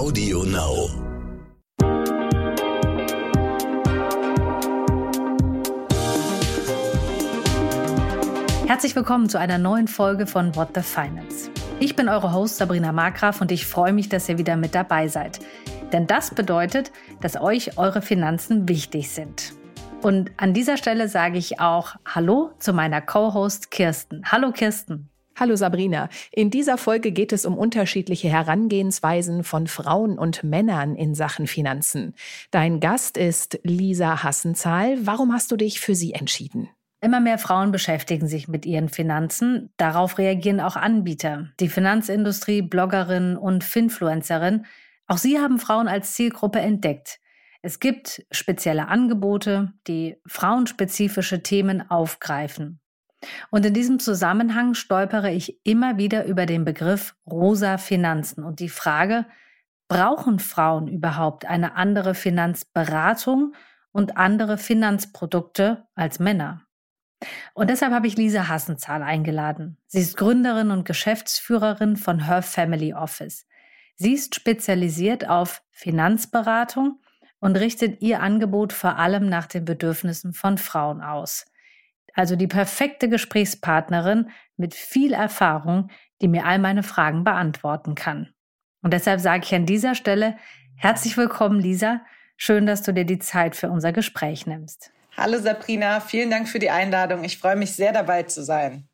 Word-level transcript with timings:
Audio 0.00 0.44
Now. 0.44 0.88
Herzlich 8.66 8.96
willkommen 8.96 9.28
zu 9.28 9.38
einer 9.38 9.58
neuen 9.58 9.88
Folge 9.88 10.26
von 10.26 10.56
What 10.56 10.70
the 10.74 10.80
Finance. 10.80 11.50
Ich 11.80 11.96
bin 11.96 12.08
eure 12.08 12.32
Host 12.32 12.56
Sabrina 12.56 12.92
Markgraf 12.92 13.42
und 13.42 13.52
ich 13.52 13.66
freue 13.66 13.92
mich, 13.92 14.08
dass 14.08 14.26
ihr 14.30 14.38
wieder 14.38 14.56
mit 14.56 14.74
dabei 14.74 15.06
seid. 15.06 15.40
Denn 15.92 16.06
das 16.06 16.34
bedeutet, 16.34 16.92
dass 17.20 17.38
euch 17.38 17.76
eure 17.76 18.00
Finanzen 18.00 18.70
wichtig 18.70 19.10
sind. 19.10 19.52
Und 20.00 20.30
an 20.38 20.54
dieser 20.54 20.78
Stelle 20.78 21.08
sage 21.08 21.36
ich 21.36 21.60
auch 21.60 21.96
Hallo 22.06 22.52
zu 22.58 22.72
meiner 22.72 23.02
Co-Host 23.02 23.70
Kirsten. 23.70 24.22
Hallo 24.24 24.50
Kirsten. 24.50 25.09
Hallo 25.40 25.56
Sabrina. 25.56 26.10
In 26.32 26.50
dieser 26.50 26.76
Folge 26.76 27.12
geht 27.12 27.32
es 27.32 27.46
um 27.46 27.56
unterschiedliche 27.56 28.28
Herangehensweisen 28.28 29.42
von 29.42 29.68
Frauen 29.68 30.18
und 30.18 30.44
Männern 30.44 30.94
in 30.94 31.14
Sachen 31.14 31.46
Finanzen. 31.46 32.14
Dein 32.50 32.78
Gast 32.78 33.16
ist 33.16 33.58
Lisa 33.62 34.22
Hassenzahl. 34.22 34.98
Warum 35.06 35.32
hast 35.32 35.50
du 35.50 35.56
dich 35.56 35.80
für 35.80 35.94
sie 35.94 36.12
entschieden? 36.12 36.68
Immer 37.00 37.20
mehr 37.20 37.38
Frauen 37.38 37.72
beschäftigen 37.72 38.28
sich 38.28 38.48
mit 38.48 38.66
ihren 38.66 38.90
Finanzen. 38.90 39.70
Darauf 39.78 40.18
reagieren 40.18 40.60
auch 40.60 40.76
Anbieter, 40.76 41.48
die 41.58 41.70
Finanzindustrie, 41.70 42.60
Bloggerinnen 42.60 43.38
und 43.38 43.64
Finfluencerinnen. 43.64 44.66
Auch 45.06 45.16
sie 45.16 45.38
haben 45.38 45.58
Frauen 45.58 45.88
als 45.88 46.12
Zielgruppe 46.12 46.60
entdeckt. 46.60 47.18
Es 47.62 47.80
gibt 47.80 48.26
spezielle 48.30 48.88
Angebote, 48.88 49.72
die 49.86 50.18
frauenspezifische 50.26 51.42
Themen 51.42 51.90
aufgreifen. 51.90 52.78
Und 53.50 53.66
in 53.66 53.74
diesem 53.74 53.98
Zusammenhang 53.98 54.74
stolpere 54.74 55.30
ich 55.30 55.60
immer 55.64 55.98
wieder 55.98 56.24
über 56.24 56.46
den 56.46 56.64
Begriff 56.64 57.14
rosa 57.26 57.78
Finanzen 57.78 58.44
und 58.44 58.60
die 58.60 58.68
Frage, 58.68 59.26
brauchen 59.88 60.38
Frauen 60.38 60.88
überhaupt 60.88 61.44
eine 61.44 61.74
andere 61.74 62.14
Finanzberatung 62.14 63.54
und 63.92 64.16
andere 64.16 64.56
Finanzprodukte 64.56 65.86
als 65.94 66.18
Männer? 66.18 66.62
Und 67.52 67.68
deshalb 67.68 67.92
habe 67.92 68.06
ich 68.06 68.16
Lisa 68.16 68.48
Hassenzahl 68.48 69.02
eingeladen. 69.02 69.76
Sie 69.86 70.00
ist 70.00 70.16
Gründerin 70.16 70.70
und 70.70 70.84
Geschäftsführerin 70.84 71.96
von 71.96 72.24
Her 72.24 72.42
Family 72.42 72.94
Office. 72.94 73.46
Sie 73.96 74.14
ist 74.14 74.34
spezialisiert 74.34 75.28
auf 75.28 75.62
Finanzberatung 75.70 77.00
und 77.40 77.56
richtet 77.56 78.00
ihr 78.00 78.20
Angebot 78.20 78.72
vor 78.72 78.96
allem 78.96 79.28
nach 79.28 79.46
den 79.46 79.66
Bedürfnissen 79.66 80.32
von 80.32 80.56
Frauen 80.56 81.02
aus. 81.02 81.44
Also 82.14 82.36
die 82.36 82.46
perfekte 82.46 83.08
Gesprächspartnerin 83.08 84.30
mit 84.56 84.74
viel 84.74 85.12
Erfahrung, 85.12 85.90
die 86.20 86.28
mir 86.28 86.44
all 86.44 86.58
meine 86.58 86.82
Fragen 86.82 87.24
beantworten 87.24 87.94
kann. 87.94 88.32
Und 88.82 88.92
deshalb 88.92 89.20
sage 89.20 89.44
ich 89.44 89.54
an 89.54 89.66
dieser 89.66 89.94
Stelle 89.94 90.36
herzlich 90.76 91.16
willkommen, 91.16 91.60
Lisa. 91.60 92.00
Schön, 92.36 92.66
dass 92.66 92.82
du 92.82 92.92
dir 92.92 93.04
die 93.04 93.18
Zeit 93.18 93.54
für 93.54 93.68
unser 93.70 93.92
Gespräch 93.92 94.46
nimmst. 94.46 94.92
Hallo 95.16 95.38
Sabrina, 95.38 96.00
vielen 96.00 96.30
Dank 96.30 96.48
für 96.48 96.58
die 96.58 96.70
Einladung. 96.70 97.24
Ich 97.24 97.38
freue 97.38 97.56
mich 97.56 97.72
sehr 97.74 97.92
dabei 97.92 98.22
zu 98.22 98.42
sein. 98.42 98.88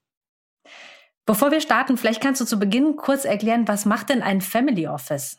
Bevor 1.27 1.51
wir 1.51 1.61
starten, 1.61 1.97
vielleicht 1.97 2.23
kannst 2.23 2.41
du 2.41 2.45
zu 2.45 2.58
Beginn 2.58 2.97
kurz 2.97 3.25
erklären, 3.25 3.69
was 3.69 3.84
macht 3.84 4.08
denn 4.11 4.23
ein 4.23 4.41
Family 4.41 4.86
Office? 4.86 5.39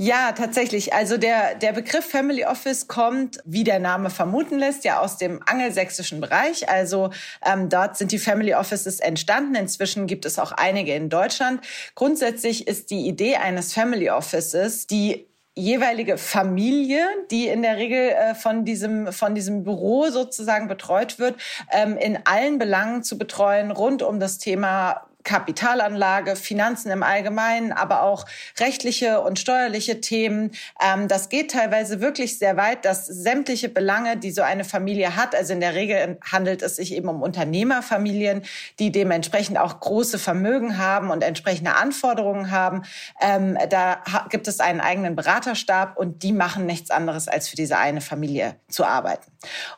Ja, 0.00 0.30
tatsächlich. 0.30 0.94
Also 0.94 1.16
der, 1.16 1.56
der 1.56 1.72
Begriff 1.72 2.04
Family 2.04 2.44
Office 2.44 2.86
kommt, 2.86 3.40
wie 3.44 3.64
der 3.64 3.80
Name 3.80 4.10
vermuten 4.10 4.56
lässt, 4.56 4.84
ja 4.84 5.00
aus 5.00 5.16
dem 5.16 5.40
angelsächsischen 5.44 6.20
Bereich. 6.20 6.68
Also 6.68 7.10
ähm, 7.44 7.68
dort 7.68 7.96
sind 7.96 8.12
die 8.12 8.20
Family 8.20 8.54
Offices 8.54 9.00
entstanden. 9.00 9.56
Inzwischen 9.56 10.06
gibt 10.06 10.24
es 10.24 10.38
auch 10.38 10.52
einige 10.52 10.94
in 10.94 11.08
Deutschland. 11.08 11.62
Grundsätzlich 11.96 12.68
ist 12.68 12.92
die 12.92 13.08
Idee 13.08 13.36
eines 13.36 13.72
Family 13.72 14.08
Offices, 14.08 14.86
die 14.86 15.26
jeweilige 15.56 16.16
Familie, 16.16 17.04
die 17.32 17.48
in 17.48 17.62
der 17.62 17.76
Regel 17.76 18.10
äh, 18.10 18.36
von 18.36 18.64
diesem 18.64 19.12
von 19.12 19.34
diesem 19.34 19.64
Büro 19.64 20.08
sozusagen 20.10 20.68
betreut 20.68 21.18
wird, 21.18 21.34
ähm, 21.72 21.96
in 21.96 22.20
allen 22.24 22.58
Belangen 22.58 23.02
zu 23.02 23.18
betreuen 23.18 23.72
rund 23.72 24.04
um 24.04 24.20
das 24.20 24.38
Thema 24.38 25.07
Kapitalanlage, 25.28 26.36
Finanzen 26.36 26.90
im 26.90 27.02
Allgemeinen, 27.02 27.70
aber 27.70 28.00
auch 28.00 28.24
rechtliche 28.58 29.20
und 29.20 29.38
steuerliche 29.38 30.00
Themen. 30.00 30.52
Ähm, 30.82 31.06
das 31.06 31.28
geht 31.28 31.50
teilweise 31.50 32.00
wirklich 32.00 32.38
sehr 32.38 32.56
weit, 32.56 32.86
dass 32.86 33.04
sämtliche 33.04 33.68
Belange, 33.68 34.16
die 34.16 34.30
so 34.30 34.40
eine 34.40 34.64
Familie 34.64 35.16
hat, 35.16 35.34
also 35.34 35.52
in 35.52 35.60
der 35.60 35.74
Regel 35.74 36.16
handelt 36.24 36.62
es 36.62 36.76
sich 36.76 36.94
eben 36.94 37.10
um 37.10 37.20
Unternehmerfamilien, 37.20 38.42
die 38.78 38.90
dementsprechend 38.90 39.58
auch 39.58 39.80
große 39.80 40.18
Vermögen 40.18 40.78
haben 40.78 41.10
und 41.10 41.22
entsprechende 41.22 41.76
Anforderungen 41.76 42.50
haben. 42.50 42.84
Ähm, 43.20 43.58
da 43.68 44.02
gibt 44.30 44.48
es 44.48 44.60
einen 44.60 44.80
eigenen 44.80 45.14
Beraterstab 45.14 45.98
und 45.98 46.22
die 46.22 46.32
machen 46.32 46.64
nichts 46.64 46.90
anderes, 46.90 47.28
als 47.28 47.48
für 47.48 47.56
diese 47.56 47.76
eine 47.76 48.00
Familie 48.00 48.56
zu 48.70 48.86
arbeiten. 48.86 49.30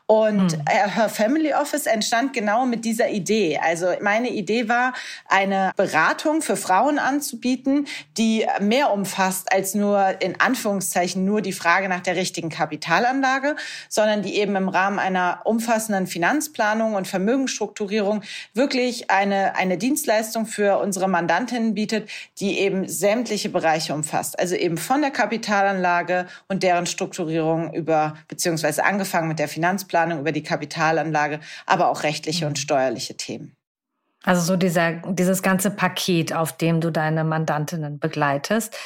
Und 0.07 0.53
hm. 0.53 0.65
Her 0.69 1.09
Family 1.09 1.53
Office 1.55 1.87
entstand 1.87 2.35
genau 2.35 2.67
mit 2.67 2.85
dieser 2.85 3.09
Idee. 3.09 3.59
Also 3.61 3.89
meine 4.01 4.29
Idee 4.29 4.69
war, 4.69 4.93
eine 5.41 5.73
Beratung 5.77 6.43
für 6.43 6.57
Frauen 6.57 6.99
anzubieten, 6.99 7.87
die 8.19 8.47
mehr 8.61 8.93
umfasst 8.93 9.51
als 9.53 9.75
nur 9.75 10.21
in 10.21 10.39
Anführungszeichen 10.39 11.25
nur 11.25 11.41
die 11.41 11.53
Frage 11.53 11.89
nach 11.89 12.01
der 12.01 12.17
richtigen 12.17 12.51
Kapitalanlage, 12.51 13.57
sondern 13.89 14.23
die 14.23 14.37
eben 14.37 14.55
im 14.57 14.69
Rahmen 14.69 14.99
einer 14.99 15.41
umfassenden 15.45 16.07
Finanzplanung 16.07 16.95
und 16.95 17.09
Vermögensstrukturierung 17.09 18.23
wirklich 18.53 19.11
eine, 19.11 19.57
eine 19.57 19.79
Dienstleistung 19.79 20.45
für 20.45 20.79
unsere 20.79 21.09
Mandantinnen 21.09 21.73
bietet, 21.73 22.11
die 22.39 22.59
eben 22.59 22.87
sämtliche 22.87 23.49
Bereiche 23.49 23.95
umfasst. 23.95 24.39
Also 24.39 24.57
eben 24.57 24.77
von 24.77 25.01
der 25.01 25.11
Kapitalanlage 25.11 26.27
und 26.49 26.63
deren 26.63 26.85
Strukturierung 26.85 27.73
über, 27.73 28.15
beziehungsweise 28.29 28.85
angefangen 28.85 29.29
mit 29.29 29.39
der 29.39 29.49
Finanzplanung 29.49 30.21
über 30.21 30.33
die 30.33 30.43
Kapitalanlage, 30.43 31.41
aber 31.65 31.89
auch 31.89 32.03
rechtliche 32.03 32.47
und 32.47 32.59
steuerliche 32.59 33.17
Themen. 33.17 33.57
Also 34.23 34.43
so 34.43 34.57
dieser, 34.57 34.93
dieses 34.93 35.43
ganze 35.43 35.71
Paket, 35.71 36.33
auf 36.33 36.57
dem 36.57 36.81
du 36.81 36.91
deine 36.91 37.25
Mandantinnen 37.25 37.99
begleitest. 37.99 38.77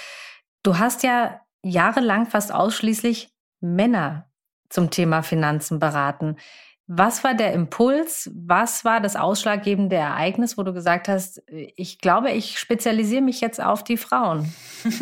Du 0.63 0.79
hast 0.79 1.03
ja 1.03 1.41
jahrelang 1.63 2.27
fast 2.27 2.53
ausschließlich 2.53 3.31
Männer 3.61 4.29
zum 4.69 4.91
Thema 4.91 5.23
Finanzen 5.23 5.79
beraten. 5.79 6.37
Was 6.87 7.25
war 7.25 7.33
der 7.33 7.55
Impuls? 7.55 8.31
Was 8.35 8.85
war 8.85 9.01
das 9.01 9.17
ausschlaggebende 9.17 9.97
Ereignis, 9.97 10.59
wo 10.59 10.63
du 10.65 10.75
gesagt 10.75 11.09
hast, 11.09 11.43
ich 11.49 11.99
glaube, 11.99 12.31
ich 12.31 12.59
spezialisiere 12.59 13.23
mich 13.23 13.41
jetzt 13.41 13.61
auf 13.63 13.83
die 13.83 13.97
Frauen? 13.97 14.53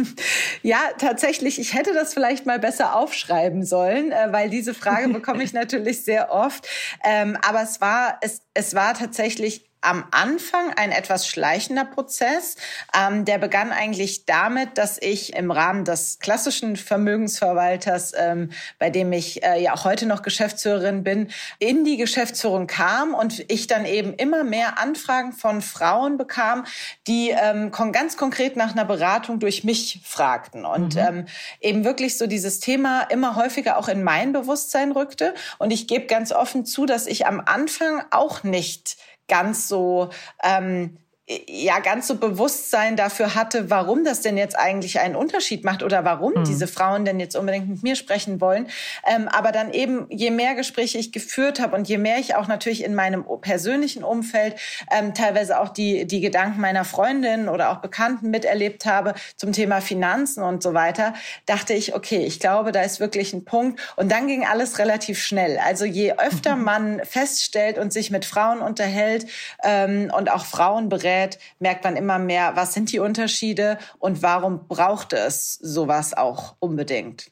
Ja, 0.64 0.78
tatsächlich. 0.96 1.58
Ich 1.58 1.74
hätte 1.74 1.92
das 1.92 2.14
vielleicht 2.14 2.46
mal 2.46 2.60
besser 2.60 2.94
aufschreiben 2.94 3.64
sollen, 3.64 4.12
äh, 4.12 4.28
weil 4.30 4.48
diese 4.48 4.74
Frage 4.74 5.08
bekomme 5.08 5.42
ich 5.42 5.52
natürlich 5.52 6.04
sehr 6.04 6.30
oft. 6.30 6.68
Ähm, 7.04 7.36
aber 7.44 7.62
es 7.62 7.80
war, 7.80 8.18
es, 8.20 8.42
es 8.54 8.76
war 8.76 8.94
tatsächlich 8.94 9.71
am 9.82 10.04
Anfang 10.10 10.72
ein 10.76 10.90
etwas 10.90 11.26
schleichender 11.26 11.84
Prozess. 11.84 12.56
Ähm, 12.96 13.24
der 13.24 13.38
begann 13.38 13.72
eigentlich 13.72 14.24
damit, 14.24 14.78
dass 14.78 14.98
ich 15.00 15.34
im 15.34 15.50
Rahmen 15.50 15.84
des 15.84 16.18
klassischen 16.20 16.76
Vermögensverwalters, 16.76 18.12
ähm, 18.16 18.50
bei 18.78 18.90
dem 18.90 19.12
ich 19.12 19.44
äh, 19.44 19.62
ja 19.62 19.74
auch 19.74 19.84
heute 19.84 20.06
noch 20.06 20.22
Geschäftsführerin 20.22 21.04
bin, 21.04 21.28
in 21.58 21.84
die 21.84 21.96
Geschäftsführung 21.96 22.66
kam 22.66 23.14
und 23.14 23.44
ich 23.50 23.66
dann 23.66 23.84
eben 23.84 24.14
immer 24.14 24.44
mehr 24.44 24.78
Anfragen 24.78 25.32
von 25.32 25.60
Frauen 25.60 26.16
bekam, 26.16 26.64
die 27.06 27.30
ähm, 27.30 27.70
ganz 27.92 28.16
konkret 28.16 28.56
nach 28.56 28.72
einer 28.72 28.84
Beratung 28.84 29.40
durch 29.40 29.64
mich 29.64 30.00
fragten 30.04 30.64
und 30.64 30.94
mhm. 30.94 31.00
ähm, 31.00 31.26
eben 31.60 31.84
wirklich 31.84 32.16
so 32.16 32.26
dieses 32.26 32.60
Thema 32.60 33.02
immer 33.02 33.36
häufiger 33.36 33.78
auch 33.78 33.88
in 33.88 34.02
mein 34.02 34.32
Bewusstsein 34.32 34.92
rückte. 34.92 35.34
Und 35.58 35.72
ich 35.72 35.88
gebe 35.88 36.06
ganz 36.06 36.32
offen 36.32 36.64
zu, 36.64 36.86
dass 36.86 37.06
ich 37.06 37.26
am 37.26 37.42
Anfang 37.44 38.04
auch 38.10 38.44
nicht 38.44 38.96
ganz 39.32 39.66
so 39.66 40.10
ähm, 40.44 40.98
ja 41.28 41.78
ganz 41.78 42.08
so 42.08 42.16
Bewusstsein 42.16 42.96
dafür 42.96 43.36
hatte, 43.36 43.70
warum 43.70 44.04
das 44.04 44.22
denn 44.22 44.36
jetzt 44.36 44.58
eigentlich 44.58 44.98
einen 44.98 45.14
Unterschied 45.14 45.64
macht 45.64 45.84
oder 45.84 46.04
warum 46.04 46.32
mhm. 46.34 46.44
diese 46.44 46.66
Frauen 46.66 47.04
denn 47.04 47.20
jetzt 47.20 47.36
unbedingt 47.36 47.68
mit 47.68 47.82
mir 47.84 47.94
sprechen 47.94 48.40
wollen. 48.40 48.66
Ähm, 49.06 49.28
aber 49.28 49.52
dann 49.52 49.72
eben, 49.72 50.06
je 50.10 50.32
mehr 50.32 50.56
Gespräche 50.56 50.98
ich 50.98 51.12
geführt 51.12 51.60
habe 51.60 51.76
und 51.76 51.88
je 51.88 51.98
mehr 51.98 52.18
ich 52.18 52.34
auch 52.34 52.48
natürlich 52.48 52.82
in 52.82 52.96
meinem 52.96 53.24
persönlichen 53.40 54.02
Umfeld 54.02 54.56
ähm, 54.90 55.14
teilweise 55.14 55.60
auch 55.60 55.68
die, 55.68 56.06
die 56.06 56.20
Gedanken 56.20 56.60
meiner 56.60 56.84
Freundinnen 56.84 57.48
oder 57.48 57.70
auch 57.70 57.76
Bekannten 57.76 58.30
miterlebt 58.30 58.84
habe 58.84 59.14
zum 59.36 59.52
Thema 59.52 59.80
Finanzen 59.80 60.42
und 60.42 60.60
so 60.60 60.74
weiter, 60.74 61.14
dachte 61.46 61.72
ich, 61.72 61.94
okay, 61.94 62.24
ich 62.26 62.40
glaube, 62.40 62.72
da 62.72 62.82
ist 62.82 62.98
wirklich 62.98 63.32
ein 63.32 63.44
Punkt. 63.44 63.80
Und 63.94 64.10
dann 64.10 64.26
ging 64.26 64.44
alles 64.44 64.80
relativ 64.80 65.22
schnell. 65.22 65.58
Also 65.64 65.84
je 65.84 66.14
öfter 66.14 66.56
mhm. 66.56 66.64
man 66.64 67.00
feststellt 67.04 67.78
und 67.78 67.92
sich 67.92 68.10
mit 68.10 68.24
Frauen 68.24 68.58
unterhält 68.58 69.26
ähm, 69.62 70.10
und 70.16 70.28
auch 70.28 70.46
Frauen 70.46 70.88
berät, 70.88 71.11
gerät, 71.12 71.38
merkt 71.58 71.84
man 71.84 71.96
immer 71.96 72.18
mehr, 72.18 72.56
was 72.56 72.74
sind 72.74 72.92
die 72.92 72.98
Unterschiede 72.98 73.78
und 73.98 74.22
warum 74.22 74.66
braucht 74.68 75.12
es 75.12 75.54
sowas 75.54 76.14
auch 76.14 76.56
unbedingt. 76.58 77.30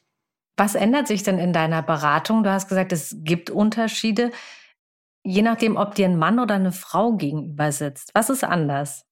Was 0.57 0.75
ändert 0.75 1.07
sich 1.07 1.23
denn 1.23 1.39
in 1.39 1.53
deiner 1.53 1.81
Beratung? 1.81 2.43
Du 2.43 2.51
hast 2.51 2.67
gesagt, 2.67 2.91
es 2.91 3.15
gibt 3.19 3.49
Unterschiede, 3.49 4.31
je 5.23 5.41
nachdem, 5.41 5.77
ob 5.77 5.95
dir 5.95 6.05
ein 6.05 6.17
Mann 6.17 6.39
oder 6.39 6.55
eine 6.55 6.71
Frau 6.71 7.13
gegenüber 7.13 7.71
sitzt. 7.71 8.11
Was 8.13 8.29
ist 8.29 8.43
anders? 8.43 9.05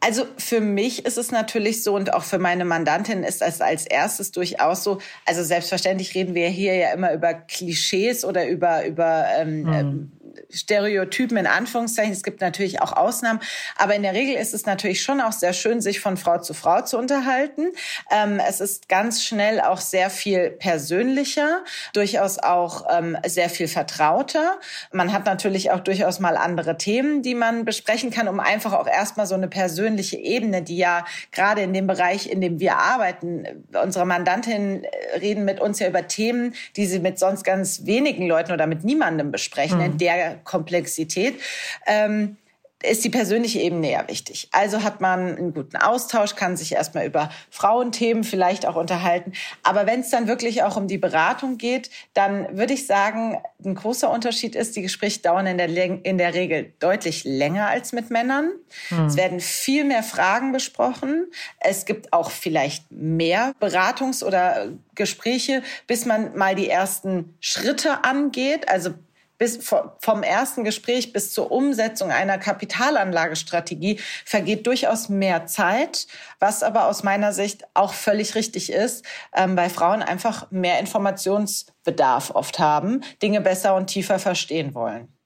Also 0.00 0.24
für 0.36 0.60
mich 0.60 1.04
ist 1.04 1.18
es 1.18 1.32
natürlich 1.32 1.82
so 1.82 1.96
und 1.96 2.12
auch 2.12 2.22
für 2.22 2.38
meine 2.38 2.64
Mandantin 2.64 3.24
ist 3.24 3.42
es 3.42 3.60
als 3.60 3.86
erstes 3.86 4.30
durchaus 4.30 4.84
so. 4.84 4.98
Also 5.24 5.42
selbstverständlich 5.42 6.14
reden 6.14 6.34
wir 6.34 6.48
hier 6.48 6.76
ja 6.76 6.92
immer 6.92 7.12
über 7.12 7.34
Klischees 7.34 8.24
oder 8.24 8.46
über 8.46 8.86
über 8.86 9.24
ähm, 9.36 9.62
mhm. 9.62 10.12
Stereotypen 10.50 11.36
in 11.36 11.46
Anführungszeichen. 11.46 12.12
Es 12.12 12.22
gibt 12.22 12.40
natürlich 12.40 12.80
auch 12.80 12.92
Ausnahmen, 12.92 13.40
aber 13.76 13.94
in 13.94 14.02
der 14.02 14.14
Regel 14.14 14.36
ist 14.36 14.54
es 14.54 14.66
natürlich 14.66 15.02
schon 15.02 15.20
auch 15.20 15.32
sehr 15.32 15.52
schön, 15.52 15.80
sich 15.80 16.00
von 16.00 16.16
Frau 16.16 16.38
zu 16.38 16.54
Frau 16.54 16.82
zu 16.82 16.98
unterhalten. 16.98 17.72
Ähm, 18.10 18.40
es 18.46 18.60
ist 18.60 18.88
ganz 18.88 19.22
schnell 19.22 19.60
auch 19.60 19.80
sehr 19.80 20.10
viel 20.10 20.50
persönlicher, 20.50 21.64
durchaus 21.92 22.38
auch 22.38 22.86
ähm, 22.90 23.16
sehr 23.26 23.48
viel 23.48 23.68
vertrauter. 23.68 24.58
Man 24.92 25.12
hat 25.12 25.26
natürlich 25.26 25.70
auch 25.70 25.80
durchaus 25.80 26.20
mal 26.20 26.36
andere 26.36 26.78
Themen, 26.78 27.22
die 27.22 27.34
man 27.34 27.64
besprechen 27.64 28.10
kann, 28.10 28.28
um 28.28 28.40
einfach 28.40 28.72
auch 28.72 28.86
erstmal 28.86 29.26
so 29.26 29.34
eine 29.34 29.48
persönliche 29.48 30.16
Ebene, 30.16 30.62
die 30.62 30.76
ja 30.76 31.04
gerade 31.32 31.62
in 31.62 31.72
dem 31.72 31.86
Bereich, 31.86 32.30
in 32.30 32.40
dem 32.40 32.60
wir 32.60 32.76
arbeiten, 32.76 33.64
unsere 33.82 34.06
Mandantinnen 34.06 34.84
äh, 34.84 35.18
reden 35.18 35.44
mit 35.44 35.60
uns 35.60 35.78
ja 35.78 35.88
über 35.88 36.06
Themen, 36.06 36.54
die 36.76 36.86
sie 36.86 36.98
mit 36.98 37.18
sonst 37.18 37.44
ganz 37.44 37.86
wenigen 37.86 38.26
Leuten 38.26 38.52
oder 38.52 38.66
mit 38.66 38.84
niemandem 38.84 39.30
besprechen, 39.30 39.78
mhm. 39.78 39.84
in 39.84 39.98
der 39.98 40.25
Komplexität. 40.34 41.40
Ähm, 41.86 42.36
ist 42.82 43.04
die 43.04 43.10
persönliche 43.10 43.58
Ebene 43.60 43.90
ja 43.90 44.06
wichtig. 44.06 44.48
Also 44.52 44.82
hat 44.82 45.00
man 45.00 45.36
einen 45.36 45.54
guten 45.54 45.76
Austausch, 45.76 46.34
kann 46.34 46.56
sich 46.56 46.72
erstmal 46.72 47.06
über 47.06 47.30
Frauenthemen 47.50 48.22
vielleicht 48.22 48.66
auch 48.66 48.76
unterhalten. 48.76 49.32
Aber 49.62 49.86
wenn 49.86 50.00
es 50.00 50.10
dann 50.10 50.28
wirklich 50.28 50.62
auch 50.62 50.76
um 50.76 50.86
die 50.86 50.98
Beratung 50.98 51.56
geht, 51.56 51.90
dann 52.12 52.56
würde 52.56 52.74
ich 52.74 52.86
sagen, 52.86 53.40
ein 53.64 53.74
großer 53.74 54.10
Unterschied 54.10 54.54
ist, 54.54 54.76
die 54.76 54.82
Gespräche 54.82 55.20
dauern 55.20 55.46
in 55.46 55.56
der, 55.56 56.04
in 56.04 56.18
der 56.18 56.34
Regel 56.34 56.72
deutlich 56.78 57.24
länger 57.24 57.68
als 57.68 57.92
mit 57.92 58.10
Männern. 58.10 58.52
Hm. 58.88 59.06
Es 59.06 59.16
werden 59.16 59.40
viel 59.40 59.84
mehr 59.84 60.02
Fragen 60.02 60.52
besprochen. 60.52 61.26
Es 61.60 61.86
gibt 61.86 62.12
auch 62.12 62.30
vielleicht 62.30 62.92
mehr 62.92 63.52
Beratungs- 63.58 64.22
oder 64.22 64.68
Gespräche, 64.94 65.62
bis 65.86 66.04
man 66.04 66.36
mal 66.36 66.54
die 66.54 66.68
ersten 66.68 67.34
Schritte 67.40 68.04
angeht. 68.04 68.68
Also 68.68 68.90
bis 69.38 69.58
vom 69.98 70.22
ersten 70.22 70.64
Gespräch 70.64 71.12
bis 71.12 71.32
zur 71.32 71.50
Umsetzung 71.50 72.10
einer 72.10 72.38
Kapitalanlagestrategie 72.38 74.00
vergeht 74.24 74.66
durchaus 74.66 75.08
mehr 75.08 75.46
Zeit, 75.46 76.06
was 76.38 76.62
aber 76.62 76.86
aus 76.86 77.02
meiner 77.02 77.32
Sicht 77.32 77.64
auch 77.74 77.92
völlig 77.92 78.34
richtig 78.34 78.72
ist, 78.72 79.04
ähm, 79.34 79.56
weil 79.56 79.70
Frauen 79.70 80.02
einfach 80.02 80.50
mehr 80.50 80.80
Informationsbedarf 80.80 82.30
oft 82.30 82.58
haben, 82.58 83.02
Dinge 83.22 83.40
besser 83.40 83.74
und 83.74 83.88
tiefer 83.88 84.18
verstehen 84.18 84.74
wollen. 84.74 85.16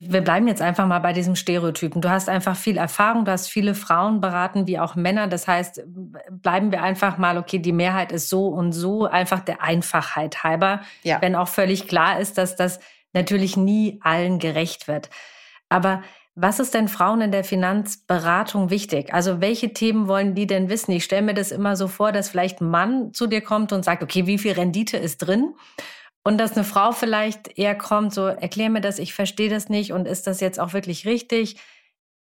Wir 0.00 0.20
bleiben 0.20 0.48
jetzt 0.48 0.60
einfach 0.60 0.86
mal 0.86 0.98
bei 0.98 1.12
diesem 1.12 1.36
Stereotypen. 1.36 2.02
Du 2.02 2.10
hast 2.10 2.28
einfach 2.28 2.56
viel 2.56 2.76
Erfahrung, 2.76 3.24
du 3.24 3.30
hast 3.30 3.48
viele 3.48 3.74
Frauen 3.74 4.20
beraten, 4.20 4.66
wie 4.66 4.78
auch 4.78 4.96
Männer. 4.96 5.28
Das 5.28 5.48
heißt, 5.48 5.82
bleiben 6.30 6.72
wir 6.72 6.82
einfach 6.82 7.16
mal, 7.16 7.38
okay, 7.38 7.58
die 7.58 7.72
Mehrheit 7.72 8.12
ist 8.12 8.28
so 8.28 8.48
und 8.48 8.72
so, 8.72 9.06
einfach 9.06 9.40
der 9.40 9.62
Einfachheit 9.62 10.42
halber. 10.42 10.80
Ja. 11.04 11.22
Wenn 11.22 11.36
auch 11.36 11.48
völlig 11.48 11.88
klar 11.88 12.18
ist, 12.18 12.36
dass 12.38 12.56
das 12.56 12.80
natürlich 13.14 13.56
nie 13.56 14.00
allen 14.02 14.38
gerecht 14.38 14.88
wird. 14.88 15.10
Aber 15.68 16.02
was 16.36 16.58
ist 16.58 16.74
denn 16.74 16.88
Frauen 16.88 17.20
in 17.20 17.30
der 17.30 17.44
Finanzberatung 17.44 18.68
wichtig? 18.70 19.14
Also 19.14 19.40
welche 19.40 19.72
Themen 19.72 20.08
wollen 20.08 20.34
die 20.34 20.48
denn 20.48 20.68
wissen? 20.68 20.90
Ich 20.90 21.04
stelle 21.04 21.22
mir 21.22 21.34
das 21.34 21.52
immer 21.52 21.76
so 21.76 21.86
vor, 21.86 22.10
dass 22.10 22.28
vielleicht 22.28 22.60
ein 22.60 22.70
Mann 22.70 23.12
zu 23.12 23.28
dir 23.28 23.40
kommt 23.40 23.72
und 23.72 23.84
sagt, 23.84 24.02
okay, 24.02 24.26
wie 24.26 24.38
viel 24.38 24.52
Rendite 24.52 24.96
ist 24.96 25.18
drin? 25.18 25.54
Und 26.24 26.38
dass 26.38 26.52
eine 26.52 26.64
Frau 26.64 26.90
vielleicht 26.90 27.56
eher 27.56 27.76
kommt, 27.76 28.12
so 28.12 28.26
erklär 28.26 28.70
mir 28.70 28.80
das, 28.80 28.98
ich 28.98 29.14
verstehe 29.14 29.50
das 29.50 29.68
nicht 29.68 29.92
und 29.92 30.08
ist 30.08 30.26
das 30.26 30.40
jetzt 30.40 30.58
auch 30.58 30.72
wirklich 30.72 31.06
richtig? 31.06 31.56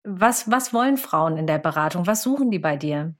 Was, 0.04 0.50
was 0.50 0.74
wollen 0.74 0.98
Frauen 0.98 1.36
in 1.36 1.46
der 1.46 1.58
Beratung? 1.58 2.06
Was 2.06 2.22
suchen 2.22 2.50
die 2.50 2.58
bei 2.58 2.76
dir? 2.76 3.14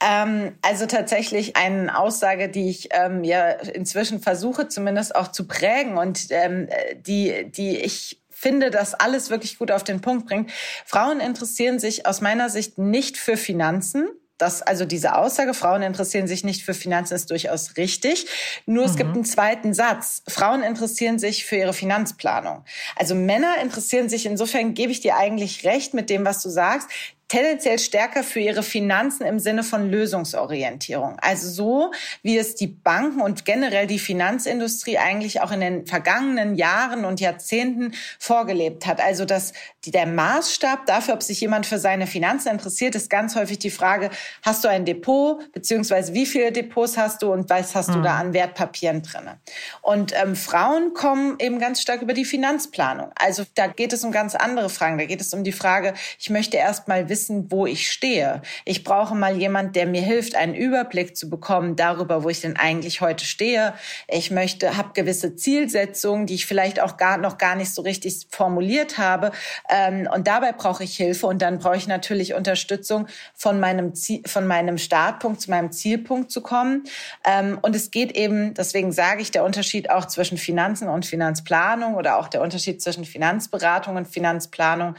Ähm, 0.00 0.58
also 0.62 0.86
tatsächlich 0.86 1.56
eine 1.56 1.98
Aussage, 1.98 2.48
die 2.48 2.68
ich 2.68 2.88
ähm, 2.92 3.24
ja 3.24 3.48
inzwischen 3.50 4.20
versuche 4.20 4.68
zumindest 4.68 5.16
auch 5.16 5.28
zu 5.28 5.46
prägen 5.46 5.96
und 5.96 6.26
ähm, 6.30 6.68
die, 7.06 7.50
die 7.50 7.78
ich 7.78 8.20
finde, 8.30 8.70
dass 8.70 8.92
alles 8.92 9.30
wirklich 9.30 9.58
gut 9.58 9.70
auf 9.70 9.82
den 9.82 10.02
Punkt 10.02 10.26
bringt. 10.26 10.50
Frauen 10.84 11.20
interessieren 11.20 11.78
sich 11.78 12.04
aus 12.04 12.20
meiner 12.20 12.50
Sicht 12.50 12.76
nicht 12.76 13.16
für 13.16 13.38
Finanzen. 13.38 14.08
Das, 14.36 14.60
also 14.60 14.84
diese 14.84 15.16
Aussage, 15.16 15.54
Frauen 15.54 15.80
interessieren 15.80 16.26
sich 16.26 16.44
nicht 16.44 16.62
für 16.62 16.74
Finanzen, 16.74 17.14
ist 17.14 17.30
durchaus 17.30 17.78
richtig. 17.78 18.26
Nur 18.66 18.84
mhm. 18.84 18.90
es 18.90 18.96
gibt 18.96 19.08
mhm. 19.08 19.14
einen 19.14 19.24
zweiten 19.24 19.72
Satz. 19.72 20.22
Frauen 20.28 20.62
interessieren 20.62 21.18
sich 21.18 21.46
für 21.46 21.56
ihre 21.56 21.72
Finanzplanung. 21.72 22.66
Also 22.96 23.14
Männer 23.14 23.54
interessieren 23.62 24.10
sich, 24.10 24.26
insofern 24.26 24.74
gebe 24.74 24.92
ich 24.92 25.00
dir 25.00 25.16
eigentlich 25.16 25.64
recht 25.64 25.94
mit 25.94 26.10
dem, 26.10 26.26
was 26.26 26.42
du 26.42 26.50
sagst 26.50 26.90
tendenziell 27.28 27.78
stärker 27.78 28.22
für 28.22 28.38
ihre 28.38 28.62
Finanzen 28.62 29.26
im 29.26 29.40
Sinne 29.40 29.64
von 29.64 29.90
Lösungsorientierung. 29.90 31.16
Also 31.20 31.48
so, 31.48 31.92
wie 32.22 32.38
es 32.38 32.54
die 32.54 32.68
Banken 32.68 33.20
und 33.20 33.44
generell 33.44 33.88
die 33.88 33.98
Finanzindustrie 33.98 34.98
eigentlich 34.98 35.40
auch 35.40 35.50
in 35.50 35.60
den 35.60 35.86
vergangenen 35.86 36.54
Jahren 36.54 37.04
und 37.04 37.20
Jahrzehnten 37.20 37.92
vorgelebt 38.20 38.86
hat. 38.86 39.00
Also 39.00 39.24
dass 39.24 39.52
der 39.84 40.06
Maßstab 40.06 40.86
dafür, 40.86 41.14
ob 41.14 41.22
sich 41.22 41.40
jemand 41.40 41.66
für 41.66 41.78
seine 41.78 42.06
Finanzen 42.06 42.48
interessiert, 42.48 42.94
ist 42.94 43.10
ganz 43.10 43.34
häufig 43.34 43.58
die 43.58 43.70
Frage, 43.70 44.10
hast 44.42 44.62
du 44.62 44.68
ein 44.68 44.84
Depot, 44.84 45.52
beziehungsweise 45.52 46.14
wie 46.14 46.26
viele 46.26 46.52
Depots 46.52 46.96
hast 46.96 47.22
du 47.22 47.32
und 47.32 47.50
was 47.50 47.74
hast 47.74 47.88
mhm. 47.88 47.94
du 47.94 48.02
da 48.02 48.18
an 48.18 48.32
Wertpapieren 48.34 49.02
drinne? 49.02 49.38
Und 49.82 50.12
ähm, 50.20 50.36
Frauen 50.36 50.94
kommen 50.94 51.36
eben 51.40 51.58
ganz 51.58 51.80
stark 51.80 52.02
über 52.02 52.14
die 52.14 52.24
Finanzplanung. 52.24 53.10
Also 53.16 53.44
da 53.54 53.66
geht 53.66 53.92
es 53.92 54.04
um 54.04 54.12
ganz 54.12 54.36
andere 54.36 54.68
Fragen. 54.68 54.98
Da 54.98 55.06
geht 55.06 55.20
es 55.20 55.34
um 55.34 55.42
die 55.42 55.52
Frage, 55.52 55.94
ich 56.18 56.30
möchte 56.30 56.56
erst 56.56 56.86
mal 56.86 57.08
wissen, 57.08 57.15
wissen, 57.16 57.50
wo 57.50 57.64
ich 57.64 57.90
stehe. 57.90 58.42
Ich 58.66 58.84
brauche 58.84 59.14
mal 59.14 59.38
jemand, 59.38 59.74
der 59.74 59.86
mir 59.86 60.02
hilft, 60.02 60.34
einen 60.34 60.54
Überblick 60.54 61.16
zu 61.16 61.30
bekommen 61.30 61.74
darüber, 61.74 62.22
wo 62.24 62.28
ich 62.28 62.42
denn 62.42 62.58
eigentlich 62.58 63.00
heute 63.00 63.24
stehe. 63.24 63.72
Ich 64.06 64.30
möchte, 64.30 64.76
habe 64.76 64.90
gewisse 64.92 65.34
Zielsetzungen, 65.34 66.26
die 66.26 66.34
ich 66.34 66.44
vielleicht 66.44 66.78
auch 66.78 66.98
gar 66.98 67.16
noch 67.16 67.38
gar 67.38 67.56
nicht 67.56 67.72
so 67.72 67.80
richtig 67.80 68.26
formuliert 68.30 68.98
habe. 68.98 69.32
Ähm, 69.70 70.06
und 70.14 70.26
dabei 70.26 70.52
brauche 70.52 70.84
ich 70.84 70.94
Hilfe 70.94 71.26
und 71.26 71.40
dann 71.40 71.58
brauche 71.58 71.78
ich 71.78 71.86
natürlich 71.86 72.34
Unterstützung 72.34 73.06
von 73.34 73.60
meinem 73.60 73.94
Ziel, 73.94 74.20
von 74.26 74.46
meinem 74.46 74.76
Startpunkt 74.76 75.40
zu 75.40 75.50
meinem 75.50 75.72
Zielpunkt 75.72 76.30
zu 76.30 76.42
kommen. 76.42 76.84
Ähm, 77.24 77.58
und 77.62 77.74
es 77.74 77.90
geht 77.90 78.12
eben, 78.12 78.52
deswegen 78.52 78.92
sage 78.92 79.22
ich, 79.22 79.30
der 79.30 79.42
Unterschied 79.42 79.88
auch 79.88 80.04
zwischen 80.04 80.36
Finanzen 80.36 80.90
und 80.90 81.06
Finanzplanung 81.06 81.94
oder 81.94 82.18
auch 82.18 82.28
der 82.28 82.42
Unterschied 82.42 82.82
zwischen 82.82 83.06
Finanzberatung 83.06 83.96
und 83.96 84.06
Finanzplanung. 84.06 84.96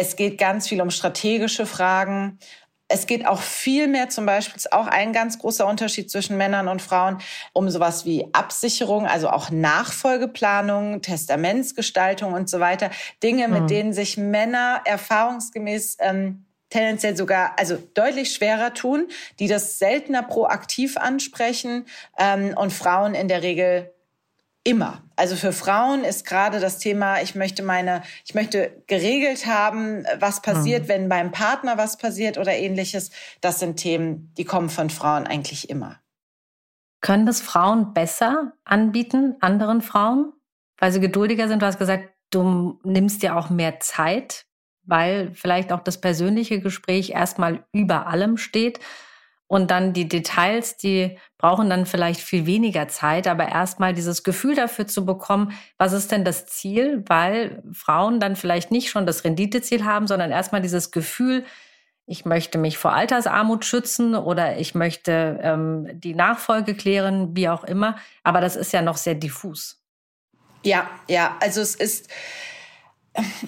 Es 0.00 0.14
geht 0.14 0.38
ganz 0.38 0.68
viel 0.68 0.80
um 0.80 0.92
strategische 0.92 1.66
Fragen. 1.66 2.38
Es 2.86 3.06
geht 3.06 3.26
auch 3.26 3.40
viel 3.40 3.88
mehr 3.88 4.08
zum 4.08 4.26
Beispiel, 4.26 4.54
ist 4.54 4.72
auch 4.72 4.86
ein 4.86 5.12
ganz 5.12 5.40
großer 5.40 5.66
Unterschied 5.66 6.08
zwischen 6.08 6.36
Männern 6.36 6.68
und 6.68 6.80
Frauen, 6.80 7.18
um 7.52 7.68
sowas 7.68 8.04
wie 8.04 8.32
Absicherung, 8.32 9.06
also 9.06 9.28
auch 9.28 9.50
Nachfolgeplanung, 9.50 11.02
Testamentsgestaltung 11.02 12.32
und 12.32 12.48
so 12.48 12.60
weiter. 12.60 12.92
Dinge, 13.24 13.48
mit 13.48 13.62
mhm. 13.62 13.66
denen 13.66 13.92
sich 13.92 14.16
Männer 14.16 14.82
erfahrungsgemäß 14.84 15.96
ähm, 15.98 16.46
tendenziell 16.70 17.16
sogar, 17.16 17.58
also 17.58 17.76
deutlich 17.94 18.32
schwerer 18.32 18.74
tun, 18.74 19.08
die 19.40 19.48
das 19.48 19.80
seltener 19.80 20.22
proaktiv 20.22 20.96
ansprechen 20.96 21.86
ähm, 22.16 22.54
und 22.56 22.72
Frauen 22.72 23.16
in 23.16 23.26
der 23.26 23.42
Regel 23.42 23.92
immer. 24.68 25.02
Also 25.16 25.34
für 25.34 25.52
Frauen 25.52 26.04
ist 26.04 26.26
gerade 26.26 26.60
das 26.60 26.78
Thema, 26.78 27.20
ich 27.20 27.34
möchte 27.34 27.62
meine, 27.62 28.02
ich 28.24 28.34
möchte 28.34 28.82
geregelt 28.86 29.46
haben, 29.46 30.04
was 30.18 30.42
passiert, 30.42 30.84
mhm. 30.84 30.88
wenn 30.88 31.08
beim 31.08 31.32
Partner 31.32 31.78
was 31.78 31.96
passiert 31.96 32.38
oder 32.38 32.52
ähnliches. 32.52 33.10
Das 33.40 33.58
sind 33.58 33.76
Themen, 33.76 34.32
die 34.36 34.44
kommen 34.44 34.68
von 34.68 34.90
Frauen 34.90 35.26
eigentlich 35.26 35.70
immer. 35.70 35.98
Können 37.00 37.26
das 37.26 37.40
Frauen 37.40 37.94
besser 37.94 38.52
anbieten, 38.64 39.36
anderen 39.40 39.82
Frauen, 39.82 40.32
weil 40.78 40.92
sie 40.92 41.00
geduldiger 41.00 41.48
sind? 41.48 41.62
Du 41.62 41.66
hast 41.66 41.78
gesagt, 41.78 42.10
du 42.30 42.78
nimmst 42.82 43.22
dir 43.22 43.36
auch 43.36 43.50
mehr 43.50 43.80
Zeit, 43.80 44.44
weil 44.82 45.32
vielleicht 45.34 45.72
auch 45.72 45.80
das 45.80 46.00
persönliche 46.00 46.60
Gespräch 46.60 47.10
erstmal 47.10 47.64
über 47.72 48.06
allem 48.06 48.36
steht. 48.36 48.80
Und 49.48 49.70
dann 49.70 49.94
die 49.94 50.06
Details, 50.06 50.76
die 50.76 51.18
brauchen 51.38 51.70
dann 51.70 51.86
vielleicht 51.86 52.20
viel 52.20 52.44
weniger 52.44 52.86
Zeit, 52.88 53.26
aber 53.26 53.48
erstmal 53.48 53.94
dieses 53.94 54.22
Gefühl 54.22 54.54
dafür 54.54 54.86
zu 54.86 55.06
bekommen, 55.06 55.52
was 55.78 55.94
ist 55.94 56.12
denn 56.12 56.24
das 56.24 56.46
Ziel, 56.46 57.02
weil 57.06 57.62
Frauen 57.72 58.20
dann 58.20 58.36
vielleicht 58.36 58.70
nicht 58.70 58.90
schon 58.90 59.06
das 59.06 59.24
Renditeziel 59.24 59.84
haben, 59.84 60.06
sondern 60.06 60.30
erstmal 60.30 60.60
dieses 60.60 60.90
Gefühl, 60.90 61.44
ich 62.04 62.26
möchte 62.26 62.58
mich 62.58 62.78
vor 62.78 62.92
Altersarmut 62.92 63.64
schützen 63.64 64.14
oder 64.14 64.58
ich 64.58 64.74
möchte 64.74 65.40
ähm, 65.42 65.88
die 65.92 66.14
Nachfolge 66.14 66.74
klären, 66.74 67.34
wie 67.34 67.48
auch 67.48 67.64
immer. 67.64 67.96
Aber 68.22 68.40
das 68.40 68.54
ist 68.54 68.72
ja 68.72 68.82
noch 68.82 68.96
sehr 68.96 69.14
diffus. 69.14 69.82
Ja, 70.62 70.90
ja, 71.08 71.36
also 71.40 71.60
es 71.60 71.74
ist 71.74 72.10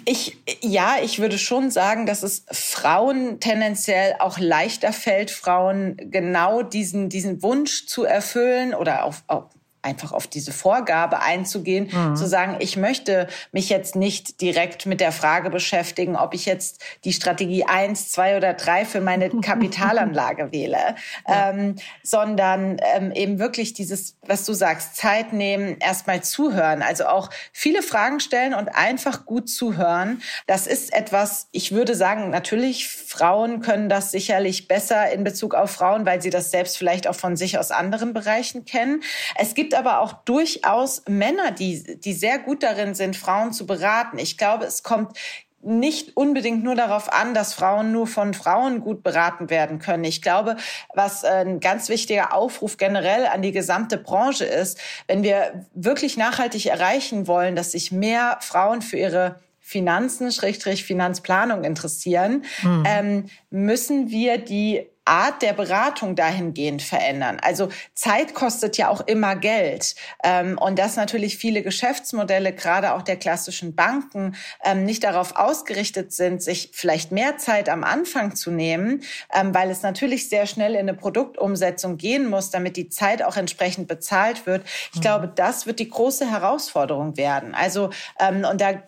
ich, 0.04 0.38
ja, 0.60 0.96
ich 1.02 1.18
würde 1.18 1.38
schon 1.38 1.70
sagen, 1.70 2.06
dass 2.06 2.22
es 2.22 2.44
Frauen 2.50 3.40
tendenziell 3.40 4.16
auch 4.18 4.38
leichter 4.38 4.92
fällt, 4.92 5.30
Frauen 5.30 5.96
genau 6.10 6.62
diesen, 6.62 7.08
diesen 7.08 7.42
Wunsch 7.42 7.86
zu 7.86 8.04
erfüllen 8.04 8.74
oder 8.74 9.04
auf, 9.04 9.22
auf 9.26 9.44
einfach 9.82 10.12
auf 10.12 10.26
diese 10.26 10.52
Vorgabe 10.52 11.20
einzugehen, 11.20 11.90
mhm. 11.92 12.16
zu 12.16 12.26
sagen, 12.26 12.56
ich 12.60 12.76
möchte 12.76 13.28
mich 13.52 13.68
jetzt 13.68 13.96
nicht 13.96 14.40
direkt 14.40 14.87
mit 14.87 15.00
der 15.00 15.12
Frage 15.12 15.50
beschäftigen, 15.50 16.16
ob 16.16 16.34
ich 16.34 16.46
jetzt 16.46 16.82
die 17.04 17.12
Strategie 17.12 17.64
eins, 17.64 18.10
zwei 18.10 18.37
oder 18.37 18.54
drei 18.54 18.84
für 18.84 19.00
meine 19.00 19.30
Kapitalanlage 19.40 20.52
wähle, 20.52 20.96
ja. 21.26 21.50
ähm, 21.50 21.76
sondern 22.02 22.78
ähm, 22.94 23.10
eben 23.12 23.38
wirklich 23.38 23.72
dieses, 23.72 24.16
was 24.26 24.44
du 24.44 24.52
sagst, 24.52 24.96
Zeit 24.96 25.32
nehmen, 25.32 25.78
erstmal 25.78 26.22
zuhören, 26.22 26.82
also 26.82 27.06
auch 27.06 27.30
viele 27.52 27.82
Fragen 27.82 28.20
stellen 28.20 28.54
und 28.54 28.68
einfach 28.68 29.25
gut 29.25 29.49
zuhören. 29.49 30.22
Das 30.46 30.66
ist 30.66 30.92
etwas, 30.92 31.49
ich 31.52 31.72
würde 31.72 31.94
sagen, 31.94 32.30
natürlich, 32.30 32.88
Frauen 32.88 33.60
können 33.60 33.88
das 33.88 34.10
sicherlich 34.10 34.68
besser 34.68 35.10
in 35.10 35.25
Bezug 35.25 35.54
auf 35.54 35.70
Frauen, 35.70 36.06
weil 36.06 36.20
sie 36.20 36.30
das 36.30 36.50
selbst 36.50 36.76
vielleicht 36.76 37.06
auch 37.06 37.14
von 37.14 37.37
sich 37.37 37.58
aus 37.58 37.70
anderen 37.70 38.12
Bereichen 38.12 38.64
kennen. 38.64 39.02
Es 39.37 39.54
gibt 39.54 39.69
gibt 39.70 39.86
aber 39.86 40.00
auch 40.00 40.12
durchaus 40.24 41.02
Männer, 41.08 41.52
die, 41.52 42.00
die 42.00 42.12
sehr 42.12 42.40
gut 42.40 42.64
darin 42.64 42.96
sind, 42.96 43.16
Frauen 43.16 43.52
zu 43.52 43.66
beraten. 43.66 44.18
Ich 44.18 44.36
glaube, 44.36 44.64
es 44.64 44.82
kommt 44.82 45.16
nicht 45.62 46.16
unbedingt 46.16 46.64
nur 46.64 46.74
darauf 46.74 47.12
an, 47.12 47.34
dass 47.34 47.54
Frauen 47.54 47.92
nur 47.92 48.08
von 48.08 48.34
Frauen 48.34 48.80
gut 48.80 49.04
beraten 49.04 49.48
werden 49.48 49.78
können. 49.78 50.02
Ich 50.02 50.22
glaube, 50.22 50.56
was 50.92 51.24
ein 51.24 51.60
ganz 51.60 51.88
wichtiger 51.88 52.34
Aufruf 52.34 52.78
generell 52.78 53.26
an 53.26 53.42
die 53.42 53.52
gesamte 53.52 53.96
Branche 53.96 54.44
ist, 54.44 54.80
wenn 55.06 55.22
wir 55.22 55.66
wirklich 55.74 56.16
nachhaltig 56.16 56.66
erreichen 56.66 57.28
wollen, 57.28 57.54
dass 57.54 57.70
sich 57.70 57.92
mehr 57.92 58.38
Frauen 58.40 58.82
für 58.82 58.96
ihre 58.96 59.36
Finanzen, 59.60 60.32
Schrägstrich 60.32 60.84
Finanzplanung 60.84 61.62
interessieren, 61.62 62.44
mhm. 62.62 62.84
ähm, 62.88 63.24
müssen 63.50 64.10
wir 64.10 64.38
die 64.38 64.89
Art 65.04 65.42
der 65.42 65.52
Beratung 65.52 66.14
dahingehend 66.14 66.83
verändern. 66.83 67.38
Also 67.42 67.69
Zeit 67.95 68.35
kostet 68.35 68.76
ja 68.76 68.88
auch 68.88 69.00
immer 69.00 69.35
Geld. 69.35 69.95
Ähm, 70.23 70.59
und 70.59 70.78
dass 70.78 70.97
natürlich 70.97 71.37
viele 71.37 71.62
Geschäftsmodelle, 71.62 72.52
gerade 72.52 72.95
auch 72.95 73.02
der 73.02 73.16
klassischen 73.16 73.75
Banken, 73.75 74.37
ähm, 74.64 74.85
nicht 74.85 75.02
darauf 75.04 75.37
ausgerichtet 75.37 76.12
sind, 76.12 76.42
sich 76.42 76.71
vielleicht 76.75 77.12
mehr 77.12 77.38
Zeit 77.38 77.69
am 77.69 77.83
Anfang 77.83 78.37
zu 78.37 78.50
nehmen, 78.50 79.02
ähm, 79.35 79.54
weil 79.54 79.71
es 79.71 79.83
natürlich 79.83 80.28
sehr 80.28 80.47
schnell 80.47 80.75
in 80.75 80.80
eine 80.80 80.95
Produktumsetzung 80.95 81.97
gehen 81.97 82.28
muss, 82.28 82.50
damit 82.50 82.76
die 82.76 82.88
Zeit 82.88 83.23
auch 83.23 83.37
entsprechend 83.37 83.88
bezahlt 83.88 84.47
wird. 84.47 84.64
Ich 84.92 84.99
mhm. 84.99 85.02
glaube, 85.02 85.33
das 85.35 85.66
wird 85.66 85.80
die 85.80 85.88
große 85.88 86.30
Herausforderung 86.30 87.16
werden. 87.16 87.54
Also, 87.54 87.90
und 88.19 88.61
da 88.61 88.83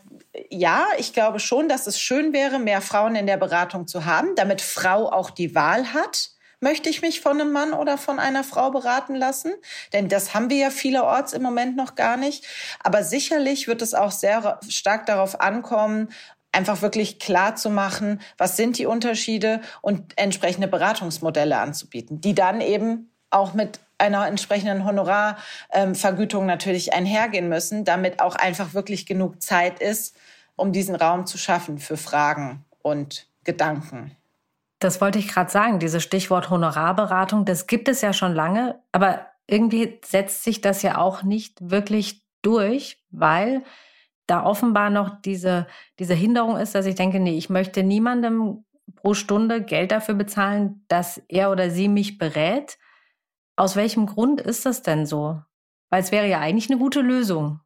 ja, 0.50 0.86
ich 0.98 1.12
glaube 1.12 1.40
schon, 1.40 1.68
dass 1.68 1.86
es 1.86 2.00
schön 2.00 2.32
wäre, 2.32 2.58
mehr 2.58 2.80
Frauen 2.80 3.14
in 3.16 3.26
der 3.26 3.36
Beratung 3.36 3.86
zu 3.86 4.04
haben, 4.04 4.34
damit 4.34 4.60
Frau 4.60 5.10
auch 5.10 5.30
die 5.30 5.54
Wahl 5.54 5.92
hat. 5.92 6.30
Möchte 6.60 6.88
ich 6.88 7.02
mich 7.02 7.20
von 7.20 7.40
einem 7.40 7.52
Mann 7.52 7.72
oder 7.72 7.98
von 7.98 8.20
einer 8.20 8.44
Frau 8.44 8.70
beraten 8.70 9.16
lassen? 9.16 9.52
Denn 9.92 10.08
das 10.08 10.32
haben 10.32 10.48
wir 10.48 10.58
ja 10.58 10.70
vielerorts 10.70 11.32
im 11.32 11.42
Moment 11.42 11.76
noch 11.76 11.96
gar 11.96 12.16
nicht. 12.16 12.46
Aber 12.80 13.02
sicherlich 13.02 13.66
wird 13.66 13.82
es 13.82 13.94
auch 13.94 14.12
sehr 14.12 14.60
stark 14.68 15.06
darauf 15.06 15.40
ankommen, 15.40 16.08
einfach 16.52 16.80
wirklich 16.80 17.18
klar 17.18 17.56
zu 17.56 17.68
machen, 17.68 18.20
was 18.38 18.56
sind 18.56 18.78
die 18.78 18.86
Unterschiede 18.86 19.60
und 19.80 20.12
entsprechende 20.16 20.68
Beratungsmodelle 20.68 21.58
anzubieten, 21.58 22.20
die 22.20 22.34
dann 22.34 22.60
eben 22.60 23.10
auch 23.30 23.54
mit 23.54 23.80
einer 24.02 24.26
entsprechenden 24.26 24.85
Honorarvergütung 24.85 26.44
natürlich 26.44 26.92
einhergehen 26.92 27.49
müssen, 27.49 27.85
damit 27.85 28.21
auch 28.21 28.35
einfach 28.35 28.75
wirklich 28.75 29.06
genug 29.06 29.40
Zeit 29.40 29.80
ist, 29.80 30.16
um 30.56 30.73
diesen 30.73 30.94
Raum 30.97 31.25
zu 31.25 31.38
schaffen 31.38 31.78
für 31.78 31.97
Fragen 31.97 32.64
und 32.82 33.26
Gedanken. 33.44 34.16
Das 34.80 35.00
wollte 35.00 35.21
ich 35.21 35.28
gerade 35.28 35.50
sagen, 35.50 35.78
dieses 35.78 36.02
Stichwort 36.02 36.50
Honorarberatung, 36.50 37.44
das 37.44 37.68
gibt 37.68 37.88
es 37.88 38.00
ja 38.00 38.12
schon 38.12 38.35
lange, 38.35 38.80
aber 38.90 39.26
irgendwie 39.47 40.00
setzt 40.04 40.42
sich 40.42 40.61
das 40.61 40.82
ja 40.82 40.99
auch 40.99 41.23
nicht 41.23 41.71
wirklich 41.71 42.23
durch, 42.42 42.99
weil 43.11 43.62
da 44.26 44.44
offenbar 44.44 44.90
noch 44.90 45.21
diese, 45.21 45.66
diese 46.00 46.14
Hinderung 46.14 46.56
ist, 46.56 46.75
dass 46.75 46.87
ich 46.87 46.97
denke, 46.97 47.21
nee, 47.21 47.37
ich 47.37 47.50
möchte 47.50 47.85
niemandem 47.85 48.64
pro 48.97 49.14
Stunde 49.14 49.62
Geld 49.62 49.92
dafür 49.92 50.14
bezahlen, 50.14 50.85
dass 50.88 51.23
er 51.28 51.50
oder 51.50 51.71
sie 51.71 51.88
mich 51.88 52.18
berät. 52.18 52.78
Aus 53.62 53.76
welchem 53.76 54.07
Grund 54.07 54.40
ist 54.40 54.66
das 54.66 54.83
denn 54.83 55.07
so? 55.07 55.40
Weil 55.88 56.02
es 56.02 56.11
wäre 56.11 56.26
ja 56.26 56.40
eigentlich 56.40 56.69
eine 56.69 56.81
gute 56.81 57.00
Lösung. 57.00 57.61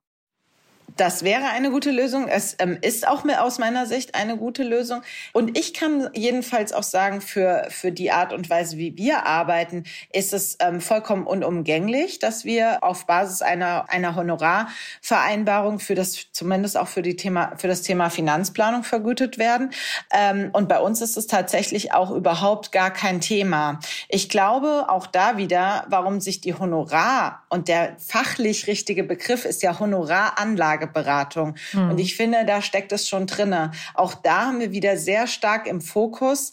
Das 0.97 1.25
wäre 1.25 1.45
eine 1.51 1.71
gute 1.71 1.91
Lösung. 1.91 2.27
Es 2.27 2.57
ähm, 2.59 2.79
ist 2.81 3.07
auch 3.07 3.23
mehr 3.23 3.45
aus 3.45 3.59
meiner 3.59 3.85
Sicht 3.85 4.15
eine 4.15 4.39
gute 4.39 4.63
Lösung. 4.63 5.03
Und 5.35 5.59
ich 5.59 5.75
kann 5.75 6.09
jedenfalls 6.15 6.73
auch 6.73 6.83
sagen, 6.83 7.21
für, 7.21 7.67
für 7.69 7.93
die 7.93 8.11
Art 8.11 8.33
und 8.33 8.49
Weise, 8.49 8.79
wie 8.79 8.97
wir 8.97 9.27
arbeiten, 9.27 9.85
ist 10.13 10.33
es 10.33 10.57
ähm, 10.61 10.81
vollkommen 10.81 11.27
unumgänglich, 11.27 12.19
dass 12.19 12.47
wir 12.47 12.83
auf 12.83 13.07
Basis 13.07 13.43
einer, 13.43 13.91
einer 13.91 14.15
Honorarvereinbarung 14.15 15.81
für 15.81 15.95
das, 15.95 16.33
zumindest 16.33 16.79
auch 16.79 16.89
für 16.89 17.03
die 17.03 17.17
Thema, 17.17 17.53
für 17.57 17.69
das 17.69 17.83
Thema 17.83 18.09
Finanzplanung 18.09 18.83
vergütet 18.83 19.37
werden. 19.37 19.71
Ähm, 20.11 20.49
und 20.55 20.67
bei 20.67 20.81
uns 20.81 21.03
ist 21.03 21.19
es 21.19 21.27
tatsächlich 21.27 21.93
auch 21.93 22.11
überhaupt 22.11 22.73
gar 22.73 22.91
kein 22.91 23.21
Thema. 23.21 23.81
Ich 24.09 24.31
glaube 24.31 24.87
auch 24.89 25.07
da 25.07 25.37
wieder, 25.37 25.85
warum 25.89 26.23
sich 26.23 26.41
die 26.41 26.55
Honorar 26.55 27.45
und 27.51 27.69
der 27.69 27.97
fachlich 27.99 28.67
richtige 28.67 29.05
Begriff 29.05 29.45
ist 29.45 29.63
ja 29.63 29.79
Honoraranlage 29.79 30.86
Anlageberatung. 30.87 31.55
Mhm. 31.73 31.91
Und 31.91 31.99
ich 31.99 32.17
finde, 32.17 32.45
da 32.45 32.63
steckt 32.63 32.93
es 32.93 33.09
schon 33.09 33.27
drinne. 33.27 33.73
Auch 33.95 34.15
da 34.15 34.47
haben 34.47 34.61
wir 34.61 34.73
wieder 34.73 34.97
sehr 34.97 35.27
stark 35.27 35.67
im 35.67 35.81
Fokus, 35.81 36.53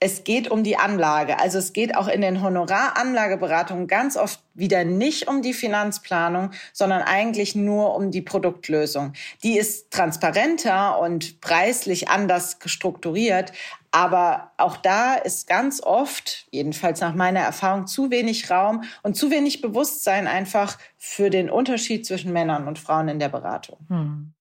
es 0.00 0.22
geht 0.22 0.48
um 0.48 0.62
die 0.62 0.76
Anlage. 0.76 1.40
Also 1.40 1.58
es 1.58 1.72
geht 1.72 1.96
auch 1.96 2.06
in 2.06 2.20
den 2.20 2.40
Honoraranlageberatungen 2.42 3.88
ganz 3.88 4.16
oft 4.16 4.40
wieder 4.54 4.84
nicht 4.84 5.26
um 5.28 5.42
die 5.42 5.52
Finanzplanung, 5.52 6.50
sondern 6.72 7.02
eigentlich 7.02 7.56
nur 7.56 7.94
um 7.96 8.10
die 8.10 8.22
Produktlösung. 8.22 9.12
Die 9.42 9.58
ist 9.58 9.90
transparenter 9.90 11.00
und 11.00 11.40
preislich 11.40 12.08
anders 12.08 12.58
strukturiert. 12.64 13.52
Aber 13.90 14.52
auch 14.56 14.76
da 14.76 15.14
ist 15.14 15.48
ganz 15.48 15.82
oft, 15.82 16.46
jedenfalls 16.50 17.00
nach 17.00 17.14
meiner 17.14 17.40
Erfahrung, 17.40 17.86
zu 17.86 18.10
wenig 18.10 18.50
Raum 18.50 18.84
und 19.02 19.14
zu 19.14 19.30
wenig 19.30 19.62
Bewusstsein 19.62 20.26
einfach 20.26 20.78
für 20.96 21.30
den 21.30 21.50
Unterschied 21.50 22.06
zwischen 22.06 22.32
Männern 22.32 22.68
und 22.68 22.78
Frauen 22.78 23.08
in 23.08 23.18
der 23.18 23.30
Beratung. 23.30 23.78
Hm. 23.88 24.34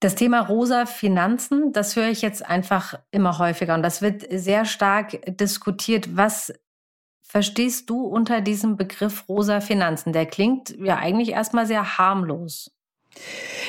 Das 0.00 0.14
Thema 0.14 0.40
rosa 0.40 0.84
Finanzen, 0.84 1.72
das 1.72 1.96
höre 1.96 2.08
ich 2.08 2.20
jetzt 2.20 2.44
einfach 2.44 2.98
immer 3.10 3.38
häufiger 3.38 3.74
und 3.74 3.82
das 3.82 4.02
wird 4.02 4.26
sehr 4.30 4.66
stark 4.66 5.18
diskutiert. 5.38 6.16
Was 6.16 6.52
verstehst 7.22 7.88
du 7.88 8.02
unter 8.02 8.42
diesem 8.42 8.76
Begriff 8.76 9.26
rosa 9.28 9.60
Finanzen? 9.60 10.12
Der 10.12 10.26
klingt 10.26 10.76
ja 10.78 10.96
eigentlich 10.96 11.30
erstmal 11.30 11.66
sehr 11.66 11.96
harmlos. 11.98 12.75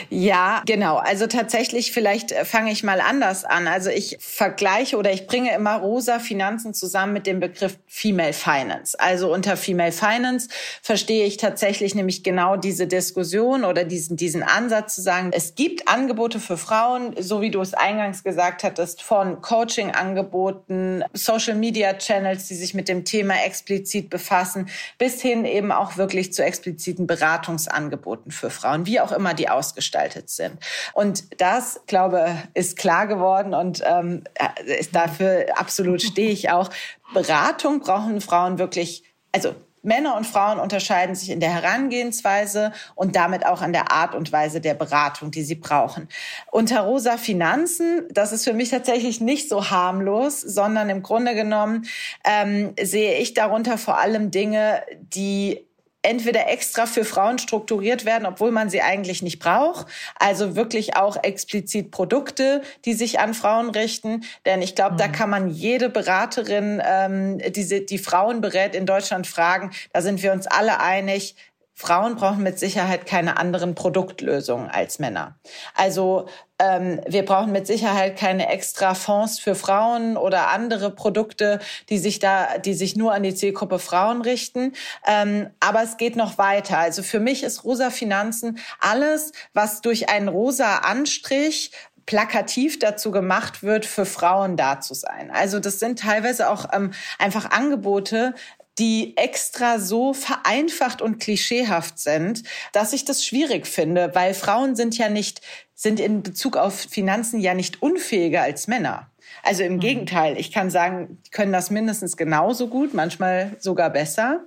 Ja, 0.10 0.62
genau. 0.66 0.98
Also 0.98 1.28
tatsächlich, 1.28 1.92
vielleicht 1.92 2.32
äh, 2.32 2.46
fange 2.46 2.72
ich 2.72 2.84
mal 2.84 3.02
anders 3.02 3.44
an. 3.46 3.68
Also 3.68 3.90
ich 3.90 4.18
vergleiche 4.20 4.98
oder 4.98 5.12
ich 5.12 5.28
bringe 5.28 5.54
immer 5.54 5.78
rosa 5.78 6.20
Finanzen 6.20 6.74
zusammen 6.74 7.14
mit 7.14 7.28
dem 7.28 7.40
Begriff 7.40 7.78
Female 7.88 8.34
Finance. 8.34 9.00
Also 9.00 9.34
unter 9.34 9.58
Female 9.58 9.92
Finance 9.92 10.50
verstehe 10.82 11.26
ich 11.26 11.38
tatsächlich 11.38 11.96
nämlich 11.96 12.24
genau 12.24 12.56
diese 12.56 12.88
Diskussion 12.88 13.64
oder 13.64 13.84
diesen, 13.84 14.18
diesen 14.18 14.44
Ansatz 14.44 14.96
zu 14.96 15.02
sagen, 15.02 15.32
es 15.34 15.56
gibt 15.56 15.88
Angebote 15.88 16.40
für 16.40 16.58
Frauen, 16.58 17.16
so 17.20 17.42
wie 17.42 17.52
du 17.52 17.62
es 17.62 17.74
eingangs 17.74 18.24
gesagt 18.24 18.64
hattest, 18.64 19.02
von 19.02 19.42
Coaching-Angeboten, 19.42 21.04
Social-Media-Channels, 21.14 22.48
die 22.48 22.56
sich 22.56 22.74
mit 22.74 22.88
dem 22.88 23.04
Thema 23.04 23.36
explizit 23.46 24.10
befassen, 24.10 24.70
bis 24.98 25.22
hin 25.22 25.46
eben 25.46 25.72
auch 25.72 25.98
wirklich 25.98 26.34
zu 26.34 26.44
expliziten 26.44 27.08
Beratungsangeboten 27.08 28.32
für 28.32 28.50
Frauen, 28.50 28.86
wie 28.86 29.00
auch 29.00 29.12
immer 29.12 29.34
die 29.38 29.50
ausgestaltet 29.50 30.30
sind. 30.30 30.60
Und 30.94 31.42
das, 31.42 31.82
glaube 31.88 32.36
ist 32.54 32.78
klar 32.78 33.08
geworden 33.08 33.54
und 33.54 33.84
ähm, 33.86 34.24
ist 34.66 34.96
dafür 34.96 35.46
absolut 35.56 36.02
stehe 36.02 36.32
ich 36.32 36.50
auch. 36.50 36.70
Beratung 37.14 37.80
brauchen 37.80 38.22
Frauen 38.22 38.58
wirklich, 38.58 39.04
also 39.32 39.56
Männer 39.84 40.18
und 40.18 40.28
Frauen 40.28 40.60
unterscheiden 40.60 41.16
sich 41.16 41.30
in 41.30 41.40
der 41.40 41.50
Herangehensweise 41.50 42.74
und 42.96 43.16
damit 43.16 43.46
auch 43.46 43.62
an 43.62 43.72
der 43.72 43.92
Art 43.92 44.16
und 44.16 44.32
Weise 44.32 44.60
der 44.60 44.74
Beratung, 44.74 45.32
die 45.32 45.44
sie 45.44 45.56
brauchen. 45.56 46.10
Unter 46.52 46.82
Rosa 46.82 47.18
Finanzen, 47.18 48.04
das 48.12 48.34
ist 48.34 48.44
für 48.44 48.54
mich 48.54 48.70
tatsächlich 48.70 49.22
nicht 49.22 49.48
so 49.48 49.70
harmlos, 49.70 50.42
sondern 50.42 50.90
im 50.90 51.04
Grunde 51.04 51.36
genommen 51.36 51.86
ähm, 52.26 52.74
sehe 52.82 53.18
ich 53.18 53.34
darunter 53.34 53.78
vor 53.78 53.98
allem 53.98 54.30
Dinge, 54.30 54.82
die 55.00 55.67
entweder 56.08 56.48
extra 56.50 56.86
für 56.86 57.06
Frauen 57.06 57.38
strukturiert 57.38 58.06
werden, 58.06 58.26
obwohl 58.26 58.52
man 58.52 58.70
sie 58.70 58.82
eigentlich 58.82 59.22
nicht 59.22 59.40
braucht. 59.40 59.88
Also 60.20 60.56
wirklich 60.56 60.96
auch 60.96 61.22
explizit 61.22 61.92
Produkte, 61.92 62.62
die 62.86 62.94
sich 62.94 63.20
an 63.20 63.34
Frauen 63.34 63.70
richten. 63.70 64.24
Denn 64.46 64.62
ich 64.62 64.76
glaube, 64.76 64.94
mhm. 64.94 64.98
da 64.98 65.08
kann 65.08 65.30
man 65.30 65.50
jede 65.50 65.90
Beraterin, 65.90 66.82
ähm, 66.86 67.40
die, 67.40 67.86
die 67.86 67.98
Frauen 67.98 68.42
berät 68.42 68.76
in 68.76 68.86
Deutschland 68.86 69.28
fragen. 69.28 69.72
Da 69.94 70.02
sind 70.02 70.24
wir 70.24 70.32
uns 70.32 70.48
alle 70.48 70.80
einig 70.80 71.36
Frauen 71.80 72.16
brauchen 72.16 72.42
mit 72.42 72.58
Sicherheit 72.58 73.06
keine 73.06 73.38
anderen 73.38 73.76
Produktlösungen 73.76 74.68
als 74.68 74.98
Männer. 74.98 75.38
Also 75.76 76.28
ähm, 76.58 77.00
wir 77.08 77.24
brauchen 77.24 77.52
mit 77.52 77.68
Sicherheit 77.68 78.18
keine 78.18 78.50
extra 78.50 78.96
Fonds 78.96 79.38
für 79.38 79.54
Frauen 79.54 80.18
oder 80.18 80.48
andere 80.48 80.90
Produkte, 80.90 81.60
die 81.90 82.00
sich 82.00 82.18
da, 82.18 82.58
die 82.58 82.74
sich 82.74 82.96
nur 82.96 83.14
an 83.14 83.22
die 83.22 83.36
Zielgruppe 83.36 83.78
Frauen 83.78 84.24
richten. 84.24 84.74
Ähm, 85.06 85.52
aber 85.60 85.84
es 85.84 85.98
geht 85.98 86.16
noch 86.16 86.40
weiter. 86.40 86.80
Also 86.80 87.04
für 87.04 87.20
mich 87.20 87.44
ist 87.44 87.64
Rosa 87.64 87.92
Finanzen 87.92 88.58
alles, 88.80 89.32
was 89.54 89.82
durch 89.82 90.10
einen 90.10 90.30
rosa 90.30 90.78
Anstrich 90.78 91.72
plakativ 92.08 92.80
dazu 92.80 93.12
gemacht 93.12 93.62
wird, 93.62 93.86
für 93.86 94.06
Frauen 94.06 94.58
da 94.58 94.80
zu 94.80 94.96
sein. 94.96 95.30
Also 95.30 95.60
das 95.60 95.78
sind 95.78 96.00
teilweise 96.00 96.50
auch 96.50 96.66
ähm, 96.74 96.94
einfach 97.20 97.52
Angebote, 97.52 98.34
die 98.80 99.18
extra 99.18 99.80
so 99.80 100.14
vereinfacht 100.14 101.02
und 101.02 101.20
klischeehaft 101.20 102.00
sind, 102.00 102.44
dass 102.74 102.94
ich 102.94 103.06
das 103.06 103.26
schwierig 103.26 103.68
finde, 103.68 104.14
weil 104.14 104.34
Frauen 104.34 104.76
sind 104.76 104.98
ja 104.98 105.10
nicht, 105.10 105.42
sind 105.74 106.00
in 106.00 106.24
Bezug 106.24 106.58
auf 106.58 106.76
Finanzen 106.76 107.40
ja 107.40 107.54
nicht 107.54 107.82
unfähiger 107.82 108.42
als 108.42 108.68
Männer. 108.68 109.10
Also 109.44 109.64
im 109.64 109.76
mhm. 109.76 109.80
Gegenteil, 109.80 110.38
ich 110.38 110.52
kann 110.52 110.70
sagen, 110.70 111.22
die 111.26 111.32
können 111.32 111.54
das 111.54 111.70
mindestens 111.70 112.18
genauso 112.18 112.68
gut, 112.68 112.94
manchmal 112.94 113.56
sogar 113.60 113.90
besser. 113.90 114.46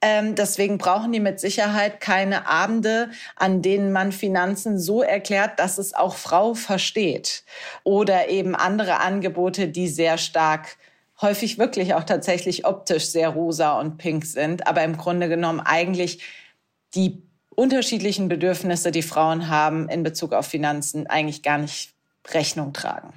Ähm, 0.00 0.34
deswegen 0.34 0.78
brauchen 0.78 1.12
die 1.12 1.20
mit 1.20 1.40
Sicherheit 1.40 2.00
keine 2.00 2.46
Abende, 2.46 3.10
an 3.36 3.62
denen 3.62 3.92
man 3.92 4.12
Finanzen 4.12 4.78
so 4.78 5.02
erklärt, 5.02 5.58
dass 5.58 5.78
es 5.78 5.94
auch 5.94 6.16
Frau 6.16 6.54
versteht. 6.54 7.44
Oder 7.84 8.28
eben 8.28 8.54
andere 8.54 9.00
Angebote, 9.00 9.68
die 9.68 9.88
sehr 9.88 10.18
stark 10.18 10.76
häufig 11.20 11.58
wirklich 11.58 11.94
auch 11.94 12.04
tatsächlich 12.04 12.66
optisch 12.66 13.06
sehr 13.06 13.28
rosa 13.28 13.78
und 13.78 13.98
pink 13.98 14.24
sind, 14.24 14.66
aber 14.66 14.82
im 14.84 14.96
Grunde 14.96 15.28
genommen 15.28 15.60
eigentlich 15.60 16.22
die 16.94 17.22
unterschiedlichen 17.50 18.28
Bedürfnisse, 18.28 18.90
die 18.90 19.02
Frauen 19.02 19.48
haben 19.48 19.88
in 19.88 20.02
Bezug 20.02 20.32
auf 20.32 20.46
Finanzen, 20.46 21.06
eigentlich 21.06 21.42
gar 21.42 21.58
nicht 21.58 21.94
Rechnung 22.32 22.72
tragen. 22.72 23.12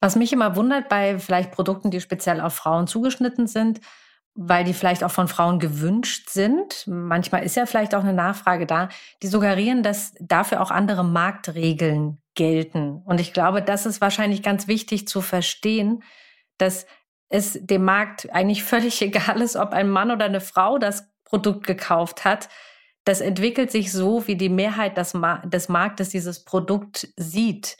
Was 0.00 0.16
mich 0.16 0.32
immer 0.32 0.56
wundert 0.56 0.88
bei 0.88 1.18
vielleicht 1.18 1.52
Produkten, 1.52 1.90
die 1.90 2.00
speziell 2.00 2.40
auf 2.40 2.54
Frauen 2.54 2.86
zugeschnitten 2.86 3.46
sind, 3.46 3.80
weil 4.34 4.64
die 4.64 4.74
vielleicht 4.74 5.04
auch 5.04 5.10
von 5.10 5.28
Frauen 5.28 5.58
gewünscht 5.58 6.30
sind. 6.30 6.84
Manchmal 6.86 7.44
ist 7.44 7.54
ja 7.54 7.66
vielleicht 7.66 7.94
auch 7.94 8.02
eine 8.02 8.14
Nachfrage 8.14 8.66
da. 8.66 8.88
Die 9.22 9.26
suggerieren, 9.26 9.82
dass 9.82 10.14
dafür 10.20 10.60
auch 10.60 10.70
andere 10.70 11.04
Marktregeln 11.04 12.18
gelten. 12.34 13.02
Und 13.04 13.20
ich 13.20 13.32
glaube, 13.32 13.62
das 13.62 13.86
ist 13.86 14.00
wahrscheinlich 14.00 14.42
ganz 14.42 14.66
wichtig 14.66 15.06
zu 15.06 15.20
verstehen, 15.20 16.02
dass 16.58 16.86
es 17.28 17.58
dem 17.60 17.84
Markt 17.84 18.32
eigentlich 18.32 18.64
völlig 18.64 19.00
egal 19.02 19.40
ist, 19.40 19.56
ob 19.56 19.72
ein 19.72 19.90
Mann 19.90 20.10
oder 20.10 20.26
eine 20.26 20.40
Frau 20.40 20.78
das 20.78 21.08
Produkt 21.24 21.66
gekauft 21.66 22.24
hat. 22.24 22.48
Das 23.04 23.20
entwickelt 23.20 23.70
sich 23.70 23.90
so, 23.90 24.26
wie 24.26 24.36
die 24.36 24.48
Mehrheit 24.48 24.96
des, 24.96 25.14
des 25.44 25.68
Marktes 25.68 26.10
dieses 26.10 26.44
Produkt 26.44 27.08
sieht. 27.16 27.76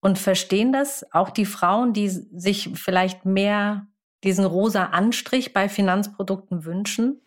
Und 0.00 0.18
verstehen 0.18 0.72
das 0.72 1.06
auch 1.12 1.30
die 1.30 1.46
Frauen, 1.46 1.92
die 1.92 2.08
sich 2.08 2.70
vielleicht 2.74 3.24
mehr 3.24 3.86
diesen 4.24 4.44
rosa 4.44 4.86
Anstrich 4.86 5.52
bei 5.52 5.68
Finanzprodukten 5.68 6.64
wünschen? 6.64 7.20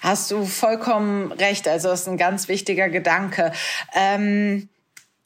Hast 0.00 0.30
du 0.30 0.44
vollkommen 0.44 1.32
recht. 1.32 1.66
Also 1.66 1.88
das 1.88 2.02
ist 2.02 2.08
ein 2.08 2.18
ganz 2.18 2.48
wichtiger 2.48 2.88
Gedanke. 2.88 3.52
Ähm 3.94 4.68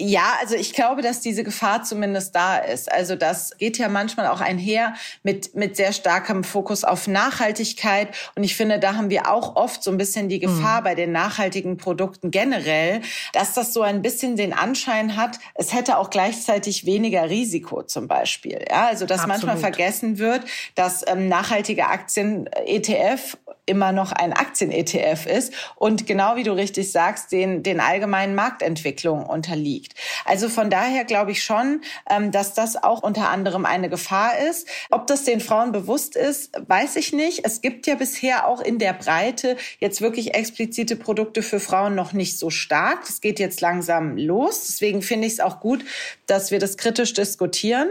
ja, 0.00 0.36
also 0.40 0.54
ich 0.54 0.72
glaube, 0.72 1.02
dass 1.02 1.20
diese 1.20 1.44
Gefahr 1.44 1.82
zumindest 1.82 2.34
da 2.34 2.56
ist. 2.56 2.90
Also 2.90 3.16
das 3.16 3.56
geht 3.58 3.76
ja 3.76 3.88
manchmal 3.88 4.28
auch 4.28 4.40
einher 4.40 4.94
mit, 5.22 5.54
mit 5.54 5.76
sehr 5.76 5.92
starkem 5.92 6.42
Fokus 6.42 6.84
auf 6.84 7.06
Nachhaltigkeit. 7.06 8.08
Und 8.34 8.42
ich 8.42 8.56
finde, 8.56 8.78
da 8.78 8.94
haben 8.94 9.10
wir 9.10 9.30
auch 9.30 9.56
oft 9.56 9.82
so 9.82 9.90
ein 9.90 9.98
bisschen 9.98 10.30
die 10.30 10.38
Gefahr 10.38 10.80
mhm. 10.80 10.84
bei 10.84 10.94
den 10.94 11.12
nachhaltigen 11.12 11.76
Produkten 11.76 12.30
generell, 12.30 13.02
dass 13.34 13.52
das 13.52 13.74
so 13.74 13.82
ein 13.82 14.00
bisschen 14.00 14.36
den 14.36 14.54
Anschein 14.54 15.16
hat, 15.16 15.38
es 15.54 15.74
hätte 15.74 15.98
auch 15.98 16.08
gleichzeitig 16.08 16.86
weniger 16.86 17.28
Risiko 17.28 17.82
zum 17.82 18.08
Beispiel. 18.08 18.64
Ja, 18.70 18.86
also 18.86 19.04
dass 19.04 19.20
Absolut. 19.20 19.44
manchmal 19.44 19.56
vergessen 19.58 20.18
wird, 20.18 20.44
dass 20.76 21.04
ähm, 21.06 21.28
nachhaltige 21.28 21.88
Aktien 21.88 22.46
ETF 22.64 23.36
immer 23.70 23.92
noch 23.92 24.10
ein 24.10 24.32
Aktien-ETF 24.32 25.26
ist 25.26 25.54
und 25.76 26.06
genau 26.06 26.34
wie 26.34 26.42
du 26.42 26.52
richtig 26.52 26.90
sagst, 26.90 27.30
den, 27.30 27.62
den 27.62 27.78
allgemeinen 27.80 28.34
Marktentwicklungen 28.34 29.24
unterliegt. 29.24 29.94
Also 30.24 30.48
von 30.48 30.70
daher 30.70 31.04
glaube 31.04 31.30
ich 31.30 31.44
schon, 31.44 31.82
ähm, 32.10 32.32
dass 32.32 32.52
das 32.52 32.82
auch 32.82 33.02
unter 33.02 33.30
anderem 33.30 33.64
eine 33.64 33.88
Gefahr 33.88 34.38
ist. 34.50 34.68
Ob 34.90 35.06
das 35.06 35.22
den 35.24 35.40
Frauen 35.40 35.70
bewusst 35.70 36.16
ist, 36.16 36.52
weiß 36.66 36.96
ich 36.96 37.12
nicht. 37.12 37.44
Es 37.44 37.60
gibt 37.60 37.86
ja 37.86 37.94
bisher 37.94 38.48
auch 38.48 38.60
in 38.60 38.78
der 38.80 38.92
Breite 38.92 39.56
jetzt 39.78 40.00
wirklich 40.00 40.34
explizite 40.34 40.96
Produkte 40.96 41.42
für 41.42 41.60
Frauen 41.60 41.94
noch 41.94 42.12
nicht 42.12 42.38
so 42.38 42.50
stark. 42.50 43.06
Das 43.06 43.20
geht 43.20 43.38
jetzt 43.38 43.60
langsam 43.60 44.16
los. 44.16 44.66
Deswegen 44.66 45.00
finde 45.00 45.28
ich 45.28 45.34
es 45.34 45.40
auch 45.40 45.60
gut, 45.60 45.84
dass 46.26 46.50
wir 46.50 46.58
das 46.58 46.76
kritisch 46.76 47.12
diskutieren. 47.12 47.88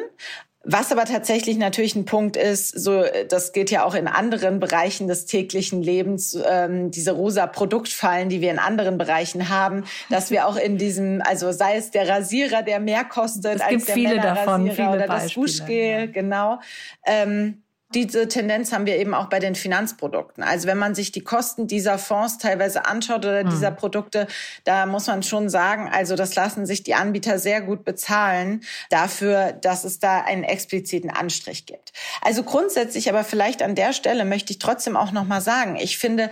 Was 0.72 0.92
aber 0.92 1.06
tatsächlich 1.06 1.58
natürlich 1.58 1.96
ein 1.96 2.06
Punkt 2.06 2.38
ist, 2.38 2.80
so 2.80 3.04
das 3.28 3.54
geht 3.54 3.72
ja 3.72 3.84
auch 3.84 3.96
in 3.96 4.08
anderen 4.08 4.60
Bereichen 4.60 5.08
des 5.08 5.26
täglichen 5.26 5.82
Lebens, 5.82 6.38
ähm, 6.48 6.92
diese 6.92 7.14
rosa 7.14 7.48
Produktfallen, 7.48 8.30
die 8.30 8.40
wir 8.40 8.52
in 8.52 8.60
anderen 8.60 9.00
Bereichen 9.00 9.50
haben, 9.50 9.86
dass 10.12 10.30
wir 10.30 10.46
auch 10.48 10.58
in 10.58 10.78
diesem, 10.78 11.24
also 11.26 11.52
sei 11.52 11.78
es 11.78 11.90
der 11.90 12.08
Rasierer, 12.08 12.62
der 12.62 12.80
mehr 12.80 13.04
kostet 13.04 13.56
es 13.56 13.62
als 13.62 13.70
gibt 13.70 13.88
der 13.88 13.96
viele 13.96 14.16
davon, 14.18 14.70
viele 14.72 14.90
oder 14.90 15.08
das 15.08 15.34
Duschgel, 15.34 16.02
ja. 16.02 16.06
genau. 16.06 16.60
Ähm, 17.04 17.64
diese 17.96 18.28
Tendenz 18.28 18.72
haben 18.72 18.86
wir 18.86 18.98
eben 18.98 19.16
auch 19.16 19.30
bei 19.30 19.40
den 19.40 19.56
Finanzprodukten. 19.56 20.44
Also 20.44 20.68
wenn 20.68 20.78
man 20.78 20.94
sich 20.94 21.12
die 21.12 21.24
Kosten 21.24 21.66
dieser 21.66 21.98
Fonds 21.98 22.38
teilweise 22.38 22.86
anschaut 22.86 23.26
oder 23.26 23.44
mhm. 23.44 23.50
dieser 23.50 23.72
Produkte, 23.72 24.28
da 24.64 24.86
muss 24.86 25.08
man 25.08 25.24
schon 25.24 25.50
sagen, 25.50 25.90
also 25.92 26.16
das 26.16 26.36
lassen 26.36 26.68
sich 26.68 26.84
die 26.84 26.94
Anbieter 26.94 27.40
sehr 27.40 27.62
gut 27.62 27.86
bezahlen 27.86 28.62
dafür, 28.92 29.54
dass 29.54 29.86
es 29.86 30.00
da 30.00 30.22
einen 30.22 30.44
expliziten 30.44 31.10
Anstrich 31.10 31.66
gibt. 31.66 31.92
Also 32.22 32.44
grundsätzlich 32.44 33.10
aber 33.10 33.24
vielleicht 33.24 33.64
an 33.64 33.74
der 33.74 33.94
Stelle 33.94 34.24
möchte 34.24 34.54
ich 34.54 34.60
trotzdem 34.60 34.96
auch 34.96 35.12
noch 35.12 35.26
mal 35.26 35.42
sagen, 35.42 35.76
ich 35.76 35.98
finde, 35.98 36.30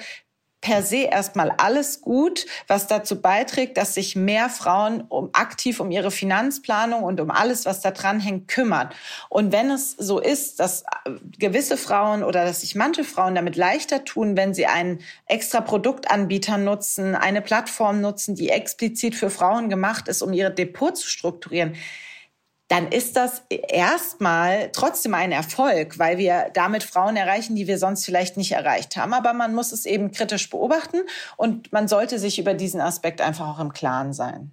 per 0.62 0.82
se 0.82 1.04
erstmal 1.04 1.52
alles 1.52 2.02
gut, 2.02 2.46
was 2.68 2.88
dazu 2.88 3.22
beiträgt, 3.22 3.78
dass 3.78 3.94
sich 3.94 4.16
mehr 4.16 4.50
Frauen 4.50 5.02
um 5.02 5.30
aktiv 5.34 5.80
um 5.80 5.92
ihre 5.92 6.10
Finanzplanung 6.10 7.04
und 7.04 7.22
um 7.22 7.30
alles, 7.30 7.66
was 7.66 7.82
da 7.82 7.92
dran 7.92 8.20
hängt, 8.20 8.48
kümmern. 8.48 8.90
Und 9.30 9.52
wenn 9.52 9.70
es 9.70 9.92
so 9.92 10.20
ist, 10.20 10.60
dass 10.60 10.82
äh, 10.82 11.12
gewisse 11.38 11.78
Frauen 11.78 12.24
oder 12.24 12.44
dass 12.44 12.62
sich 12.62 12.76
manche 12.76 13.04
Frauen 13.04 13.36
damit 13.36 13.56
leichter 13.56 14.04
tun, 14.04 14.36
wenn 14.36 14.54
sie 14.54 14.66
einen 14.66 15.00
extra 15.28 15.62
Produktanbieter 15.62 16.58
nutzen, 16.58 17.14
eine 17.16 17.42
Plattform 17.42 18.02
nutzen, 18.02 18.36
die 18.36 18.50
explizit 18.50 19.16
für 19.16 19.30
Frauen 19.30 19.70
gemacht 19.70 20.08
ist, 20.08 20.22
um 20.22 20.34
ihre 20.34 20.52
Depot 20.52 20.98
zu 20.98 21.08
strukturieren, 21.08 21.76
dann 22.68 22.90
ist 22.90 23.16
das 23.16 23.44
erstmal 23.50 24.70
trotzdem 24.74 25.14
ein 25.14 25.32
Erfolg, 25.32 26.00
weil 26.00 26.18
wir 26.18 26.52
damit 26.54 26.84
Frauen 26.84 27.16
erreichen, 27.16 27.56
die 27.56 27.68
wir 27.68 27.78
sonst 27.78 28.04
vielleicht 28.04 28.36
nicht 28.36 28.52
erreicht 28.52 28.98
haben. 28.98 29.14
Aber 29.14 29.34
man 29.34 29.56
muss 29.56 29.72
es 29.72 29.86
eben 29.86 30.12
kritisch 30.12 30.50
beobachten 30.50 30.98
und 31.38 31.72
man 31.72 31.88
sollte 31.88 32.20
sich 32.20 32.40
über 32.40 32.54
diesen 32.54 32.82
Aspekt 32.82 33.22
einfach 33.22 33.48
auch 33.48 33.60
im 33.60 33.72
Klaren 33.72 34.12
sein. 34.12 34.52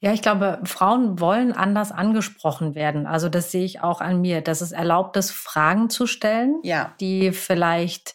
Ja, 0.00 0.12
ich 0.12 0.22
glaube, 0.22 0.60
Frauen 0.64 1.18
wollen 1.20 1.52
anders 1.52 1.92
angesprochen 1.92 2.74
werden. 2.74 3.06
Also 3.06 3.28
das 3.28 3.50
sehe 3.50 3.64
ich 3.64 3.80
auch 3.80 4.00
an 4.00 4.20
mir, 4.20 4.42
dass 4.42 4.60
es 4.60 4.72
erlaubt 4.72 5.16
ist, 5.16 5.30
Fragen 5.30 5.88
zu 5.88 6.06
stellen, 6.06 6.58
ja. 6.62 6.92
die 7.00 7.32
vielleicht 7.32 8.14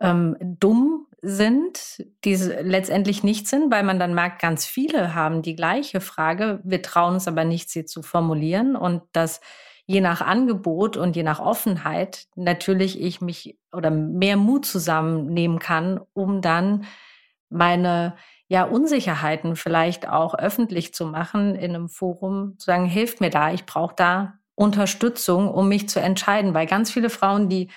ähm, 0.00 0.36
dumm 0.40 1.06
sind, 1.22 2.04
die 2.24 2.34
letztendlich 2.34 3.22
nicht 3.22 3.46
sind, 3.46 3.72
weil 3.72 3.84
man 3.84 4.00
dann 4.00 4.12
merkt, 4.12 4.42
ganz 4.42 4.66
viele 4.66 5.14
haben 5.14 5.40
die 5.42 5.54
gleiche 5.54 6.00
Frage. 6.00 6.60
Wir 6.64 6.82
trauen 6.82 7.14
uns 7.14 7.28
aber 7.28 7.44
nicht, 7.44 7.70
sie 7.70 7.84
zu 7.84 8.02
formulieren 8.02 8.74
und 8.74 9.02
dass 9.12 9.40
je 9.86 10.00
nach 10.00 10.20
Angebot 10.20 10.96
und 10.96 11.14
je 11.14 11.22
nach 11.22 11.38
Offenheit 11.38 12.26
natürlich 12.34 13.00
ich 13.00 13.20
mich 13.20 13.56
oder 13.72 13.90
mehr 13.90 14.36
Mut 14.36 14.66
zusammennehmen 14.66 15.60
kann, 15.60 16.00
um 16.12 16.40
dann 16.40 16.86
meine 17.48 18.16
ja 18.48 18.64
Unsicherheiten 18.64 19.54
vielleicht 19.54 20.08
auch 20.08 20.34
öffentlich 20.34 20.92
zu 20.92 21.06
machen 21.06 21.54
in 21.54 21.74
einem 21.74 21.88
Forum, 21.88 22.58
zu 22.58 22.66
sagen, 22.66 22.86
hilft 22.86 23.20
mir 23.20 23.30
da, 23.30 23.52
ich 23.52 23.64
brauche 23.64 23.94
da 23.96 24.34
Unterstützung, 24.56 25.48
um 25.48 25.68
mich 25.68 25.88
zu 25.88 26.00
entscheiden, 26.00 26.52
weil 26.52 26.66
ganz 26.66 26.90
viele 26.90 27.10
Frauen, 27.10 27.48
die 27.48 27.68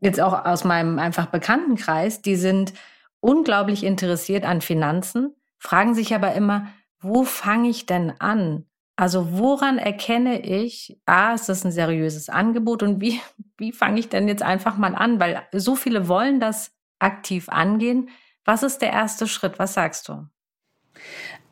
jetzt 0.00 0.20
auch 0.20 0.44
aus 0.44 0.64
meinem 0.64 0.98
einfach 0.98 1.26
Bekanntenkreis, 1.26 2.22
die 2.22 2.36
sind 2.36 2.72
unglaublich 3.20 3.84
interessiert 3.84 4.44
an 4.44 4.60
Finanzen, 4.60 5.34
fragen 5.58 5.94
sich 5.94 6.14
aber 6.14 6.34
immer, 6.34 6.68
wo 7.00 7.24
fange 7.24 7.68
ich 7.68 7.86
denn 7.86 8.12
an? 8.18 8.66
Also 8.96 9.38
woran 9.38 9.78
erkenne 9.78 10.40
ich, 10.40 11.00
ah, 11.06 11.32
ist 11.32 11.48
das 11.48 11.64
ein 11.64 11.72
seriöses 11.72 12.28
Angebot 12.28 12.82
und 12.82 13.00
wie, 13.00 13.20
wie 13.56 13.72
fange 13.72 14.00
ich 14.00 14.08
denn 14.08 14.28
jetzt 14.28 14.42
einfach 14.42 14.76
mal 14.76 14.94
an? 14.94 15.18
Weil 15.20 15.42
so 15.52 15.74
viele 15.74 16.08
wollen 16.08 16.40
das 16.40 16.72
aktiv 16.98 17.48
angehen. 17.48 18.10
Was 18.44 18.62
ist 18.62 18.82
der 18.82 18.92
erste 18.92 19.26
Schritt? 19.26 19.58
Was 19.58 19.74
sagst 19.74 20.08
du? 20.08 20.26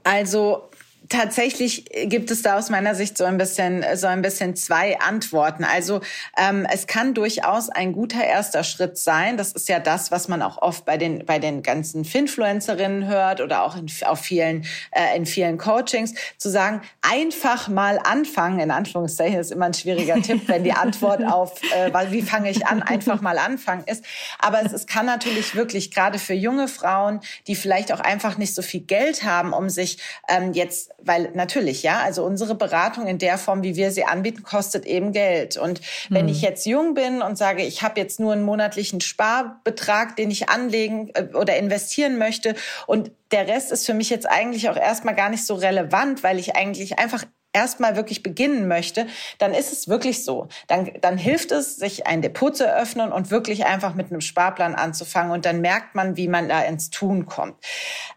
Also 0.04 0.70
Tatsächlich 1.09 1.87
gibt 2.05 2.31
es 2.31 2.42
da 2.42 2.59
aus 2.59 2.68
meiner 2.68 2.94
Sicht 2.94 3.16
so 3.16 3.25
ein 3.25 3.38
bisschen 3.38 3.85
so 3.94 4.07
ein 4.07 4.21
bisschen 4.21 4.57
zwei 4.57 4.99
Antworten. 5.01 5.64
Also 5.64 6.01
ähm, 6.37 6.66
es 6.71 6.87
kann 6.87 7.14
durchaus 7.14 7.71
ein 7.71 7.92
guter 7.92 8.23
erster 8.23 8.62
Schritt 8.62 8.99
sein. 8.99 9.37
Das 9.38 9.53
ist 9.53 9.68
ja 9.68 9.81
das, 9.81 10.11
was 10.11 10.29
man 10.29 10.42
auch 10.42 10.61
oft 10.61 10.85
bei 10.85 10.99
den 10.99 11.25
bei 11.25 11.38
den 11.38 11.62
ganzen 11.62 12.05
Finfluencerinnen 12.05 13.07
hört 13.07 13.40
oder 13.40 13.62
auch 13.62 13.77
in, 13.77 13.87
auf 14.05 14.21
vielen 14.21 14.66
äh, 14.90 15.16
in 15.16 15.25
vielen 15.25 15.57
Coachings 15.57 16.14
zu 16.37 16.51
sagen, 16.51 16.83
einfach 17.01 17.68
mal 17.68 17.99
anfangen. 18.03 18.61
In 18.61 18.71
Anführungszeichen 18.71 19.38
ist 19.38 19.51
immer 19.51 19.66
ein 19.66 19.75
schwieriger 19.75 20.16
Tipp, 20.23 20.42
wenn 20.47 20.62
die 20.62 20.73
Antwort 20.73 21.25
auf 21.25 21.61
äh, 21.73 21.90
wie 22.11 22.23
fange 22.23 22.51
ich 22.51 22.66
an, 22.66 22.83
einfach 22.83 23.23
mal 23.23 23.38
anfangen 23.38 23.85
ist. 23.87 24.05
Aber 24.38 24.62
es, 24.64 24.73
es 24.73 24.87
kann 24.87 25.07
natürlich 25.07 25.55
wirklich 25.55 25.90
gerade 25.90 26.18
für 26.18 26.35
junge 26.35 26.68
Frauen, 26.68 27.21
die 27.47 27.55
vielleicht 27.55 27.92
auch 27.92 28.01
einfach 28.01 28.37
nicht 28.37 28.55
so 28.55 28.62
viel 28.62 28.81
Geld 28.81 29.25
haben, 29.25 29.53
um 29.53 29.71
sich 29.71 29.99
ähm, 30.29 30.53
jetzt 30.53 30.92
weil 31.00 31.30
natürlich, 31.34 31.82
ja, 31.82 32.00
also 32.00 32.24
unsere 32.24 32.54
Beratung 32.54 33.06
in 33.06 33.18
der 33.18 33.38
Form, 33.38 33.62
wie 33.62 33.76
wir 33.76 33.92
sie 33.92 34.04
anbieten, 34.04 34.42
kostet 34.42 34.84
eben 34.84 35.12
Geld. 35.12 35.56
Und 35.56 35.80
wenn 36.08 36.26
mhm. 36.26 36.32
ich 36.32 36.42
jetzt 36.42 36.66
jung 36.66 36.94
bin 36.94 37.22
und 37.22 37.38
sage, 37.38 37.62
ich 37.62 37.82
habe 37.82 38.00
jetzt 38.00 38.18
nur 38.18 38.32
einen 38.32 38.42
monatlichen 38.42 39.00
Sparbetrag, 39.00 40.16
den 40.16 40.30
ich 40.30 40.48
anlegen 40.48 41.11
äh, 41.14 41.28
oder 41.34 41.56
investieren 41.56 42.18
möchte 42.18 42.54
und 42.87 43.12
der 43.30 43.46
Rest 43.46 43.72
ist 43.72 43.87
für 43.87 43.94
mich 43.94 44.11
jetzt 44.11 44.28
eigentlich 44.28 44.70
auch 44.70 44.76
erstmal 44.76 45.14
gar 45.14 45.28
nicht 45.28 45.46
so 45.46 45.54
relevant, 45.54 46.22
weil 46.22 46.38
ich 46.38 46.56
eigentlich 46.56 46.98
einfach 46.98 47.24
erstmal 47.52 47.96
wirklich 47.96 48.22
beginnen 48.22 48.68
möchte, 48.68 49.06
dann 49.38 49.54
ist 49.54 49.72
es 49.72 49.88
wirklich 49.88 50.24
so. 50.24 50.48
Dann, 50.66 50.90
dann 51.00 51.16
hilft 51.16 51.50
es, 51.50 51.76
sich 51.76 52.06
ein 52.06 52.22
Depot 52.22 52.54
zu 52.54 52.66
eröffnen 52.66 53.11
und 53.11 53.30
wirklich 53.30 53.64
einfach 53.64 53.94
mit 53.94 54.11
einem 54.11 54.20
Sparplan 54.20 54.74
anzufangen 54.74 55.32
und 55.32 55.44
dann 55.46 55.61
merkt 55.61 55.94
man, 55.94 56.16
wie 56.16 56.28
man 56.28 56.48
da 56.48 56.62
ins 56.62 56.90
Tun 56.90 57.26
kommt. 57.26 57.56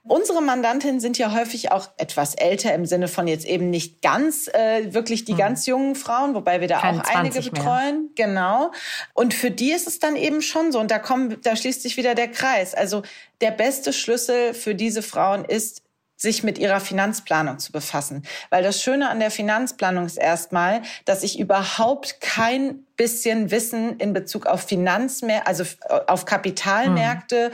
Unsere 0.04 0.42
Mandantinnen 0.42 1.00
sind 1.00 1.18
ja 1.18 1.34
häufig 1.34 1.72
auch 1.72 1.90
etwas 1.98 2.36
älter 2.36 2.74
im 2.74 2.86
Sinne 2.86 3.08
von 3.08 3.28
jetzt 3.28 3.46
eben 3.46 3.70
nicht 3.70 4.02
ganz 4.02 4.48
äh, 4.48 4.94
wirklich 4.94 5.26
die 5.26 5.34
hm. 5.34 5.40
ganz 5.40 5.66
jungen 5.66 5.96
Frauen, 5.96 6.36
wobei 6.36 6.60
wir 6.60 6.68
da 6.68 6.80
Keine 6.80 7.02
auch 7.02 7.16
einige 7.16 7.42
betreuen. 7.42 8.10
Mehr. 8.16 8.28
Genau. 8.28 8.72
Und 9.14 9.34
für 9.34 9.52
die 9.52 9.72
ist 9.72 9.88
es 9.88 10.00
dann 10.00 10.16
eben 10.16 10.42
schon 10.42 10.72
so 10.72 10.80
und 10.80 10.92
da 10.92 11.00
kommen, 11.00 11.38
da 11.42 11.56
schließt 11.56 11.82
sich 11.82 11.98
wieder 11.98 12.16
der 12.16 12.28
Kreis. 12.28 12.74
Also 12.74 13.04
der 13.40 13.52
beste 13.52 13.94
Schlüssel 13.94 14.54
für 14.54 14.76
diese 14.76 15.02
Frauen 15.02 15.46
ist, 15.46 15.82
sich 16.22 16.44
mit 16.44 16.60
ihrer 16.60 16.80
Finanzplanung 16.80 17.58
zu 17.58 17.72
befassen. 17.72 18.24
Weil 18.52 18.62
das 18.62 18.82
Schöne 18.82 19.10
an 19.10 19.20
der 19.20 19.32
Finanzplanung 19.32 20.06
ist 20.06 20.18
erstmal, 20.18 20.84
dass 21.06 21.24
ich 21.24 21.40
überhaupt 21.40 22.22
kein 22.22 22.86
bisschen 22.96 23.50
Wissen 23.50 23.98
in 23.98 24.14
Bezug 24.14 24.46
auf 24.46 24.62
Finanzmärkte, 24.62 25.48
also 25.48 25.64
auf 26.08 26.26
Kapitalmärkte, 26.26 27.48
hm 27.48 27.52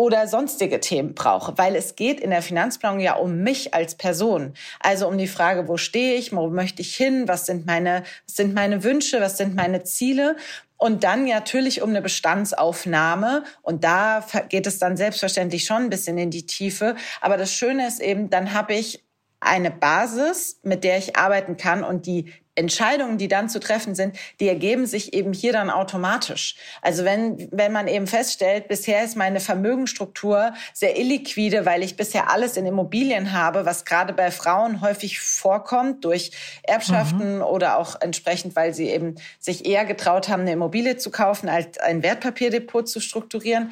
oder 0.00 0.26
sonstige 0.26 0.80
Themen 0.80 1.14
brauche, 1.14 1.58
weil 1.58 1.76
es 1.76 1.94
geht 1.94 2.20
in 2.20 2.30
der 2.30 2.40
Finanzplanung 2.40 3.00
ja 3.00 3.16
um 3.16 3.42
mich 3.42 3.74
als 3.74 3.96
Person. 3.96 4.54
Also 4.78 5.06
um 5.06 5.18
die 5.18 5.28
Frage, 5.28 5.68
wo 5.68 5.76
stehe 5.76 6.14
ich, 6.14 6.34
wo 6.34 6.48
möchte 6.48 6.80
ich 6.80 6.96
hin, 6.96 7.28
was 7.28 7.44
sind 7.44 7.66
meine, 7.66 8.04
was 8.26 8.36
sind 8.36 8.54
meine 8.54 8.82
Wünsche, 8.82 9.20
was 9.20 9.36
sind 9.36 9.54
meine 9.54 9.84
Ziele 9.84 10.36
und 10.80 11.04
dann 11.04 11.26
natürlich 11.26 11.82
um 11.82 11.90
eine 11.90 12.00
Bestandsaufnahme. 12.00 13.44
Und 13.60 13.84
da 13.84 14.24
geht 14.48 14.66
es 14.66 14.78
dann 14.78 14.96
selbstverständlich 14.96 15.64
schon 15.66 15.84
ein 15.84 15.90
bisschen 15.90 16.16
in 16.16 16.30
die 16.30 16.46
Tiefe. 16.46 16.96
Aber 17.20 17.36
das 17.36 17.52
Schöne 17.52 17.86
ist 17.86 18.00
eben, 18.00 18.30
dann 18.30 18.54
habe 18.54 18.74
ich 18.74 19.04
eine 19.40 19.70
Basis, 19.70 20.60
mit 20.62 20.84
der 20.84 20.98
ich 20.98 21.16
arbeiten 21.16 21.56
kann 21.56 21.82
und 21.82 22.06
die 22.06 22.32
Entscheidungen, 22.56 23.16
die 23.16 23.28
dann 23.28 23.48
zu 23.48 23.58
treffen 23.58 23.94
sind, 23.94 24.16
die 24.38 24.48
ergeben 24.48 24.84
sich 24.84 25.14
eben 25.14 25.32
hier 25.32 25.52
dann 25.52 25.70
automatisch. 25.70 26.56
Also 26.82 27.04
wenn, 27.04 27.48
wenn 27.52 27.72
man 27.72 27.88
eben 27.88 28.06
feststellt, 28.06 28.68
bisher 28.68 29.02
ist 29.02 29.16
meine 29.16 29.40
Vermögensstruktur 29.40 30.52
sehr 30.74 30.98
illiquide, 30.98 31.64
weil 31.64 31.82
ich 31.82 31.96
bisher 31.96 32.30
alles 32.30 32.56
in 32.56 32.66
Immobilien 32.66 33.32
habe, 33.32 33.64
was 33.64 33.84
gerade 33.84 34.12
bei 34.12 34.30
Frauen 34.30 34.82
häufig 34.82 35.20
vorkommt 35.20 36.04
durch 36.04 36.32
Erbschaften 36.62 37.36
mhm. 37.36 37.42
oder 37.42 37.78
auch 37.78 37.98
entsprechend, 38.00 38.54
weil 38.56 38.74
sie 38.74 38.90
eben 38.90 39.14
sich 39.38 39.64
eher 39.64 39.86
getraut 39.86 40.28
haben, 40.28 40.42
eine 40.42 40.52
Immobilie 40.52 40.98
zu 40.98 41.10
kaufen, 41.10 41.48
als 41.48 41.78
ein 41.78 42.02
Wertpapierdepot 42.02 42.88
zu 42.88 43.00
strukturieren 43.00 43.70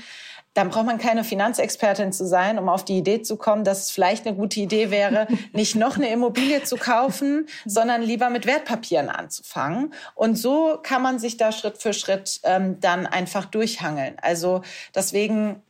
dann 0.59 0.71
braucht 0.71 0.87
man 0.87 0.99
keine 0.99 1.23
Finanzexpertin 1.23 2.13
zu 2.13 2.27
sein, 2.27 2.59
um 2.59 2.69
auf 2.69 2.85
die 2.85 2.99
Idee 2.99 3.23
zu 3.23 3.37
kommen, 3.37 3.63
dass 3.63 3.85
es 3.85 3.91
vielleicht 3.93 4.27
eine 4.27 4.35
gute 4.35 4.59
Idee 4.59 4.91
wäre, 4.91 5.29
nicht 5.53 5.77
noch 5.77 5.97
eine 5.97 6.09
Immobilie 6.09 6.65
zu 6.65 6.75
kaufen, 6.75 7.47
sondern 7.65 8.03
lieber 8.03 8.29
mit 8.29 8.45
Wertpapieren 8.45 9.09
anzufangen. 9.09 9.95
Und 10.17 10.35
so 10.35 10.77
kann 10.83 11.01
man 11.01 11.21
sich 11.21 11.37
da 11.37 11.53
Schritt 11.53 11.79
für 11.79 11.93
Schritt 11.93 12.41
ähm, 12.43 12.81
dann 12.81 13.07
einfach 13.07 13.45
durchhangeln. 13.45 14.17
Also 14.21 14.63
deswegen, 14.97 15.63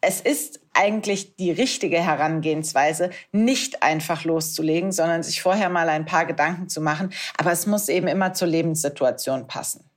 es 0.00 0.20
ist 0.20 0.58
eigentlich 0.72 1.36
die 1.36 1.52
richtige 1.52 2.02
Herangehensweise, 2.02 3.10
nicht 3.30 3.84
einfach 3.84 4.24
loszulegen, 4.24 4.90
sondern 4.90 5.22
sich 5.22 5.42
vorher 5.42 5.68
mal 5.68 5.88
ein 5.88 6.06
paar 6.06 6.26
Gedanken 6.26 6.68
zu 6.68 6.80
machen. 6.80 7.12
Aber 7.36 7.52
es 7.52 7.66
muss 7.66 7.88
eben 7.88 8.08
immer 8.08 8.32
zur 8.32 8.48
Lebenssituation 8.48 9.46
passen. 9.46 9.88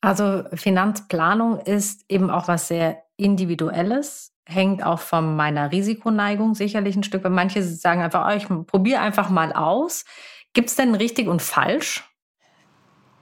Also 0.00 0.44
Finanzplanung 0.54 1.60
ist 1.60 2.04
eben 2.08 2.30
auch 2.30 2.48
was 2.48 2.68
sehr 2.68 3.02
Individuelles, 3.16 4.32
hängt 4.46 4.82
auch 4.82 5.00
von 5.00 5.36
meiner 5.36 5.70
Risikoneigung 5.72 6.54
sicherlich 6.54 6.96
ein 6.96 7.02
Stück, 7.02 7.22
weil 7.22 7.30
manche 7.30 7.62
sagen 7.62 8.00
einfach, 8.02 8.26
oh, 8.26 8.36
ich 8.36 8.48
probiere 8.66 9.00
einfach 9.00 9.28
mal 9.28 9.52
aus. 9.52 10.04
Gibt 10.54 10.70
es 10.70 10.76
denn 10.76 10.94
richtig 10.94 11.28
und 11.28 11.42
falsch? 11.42 12.09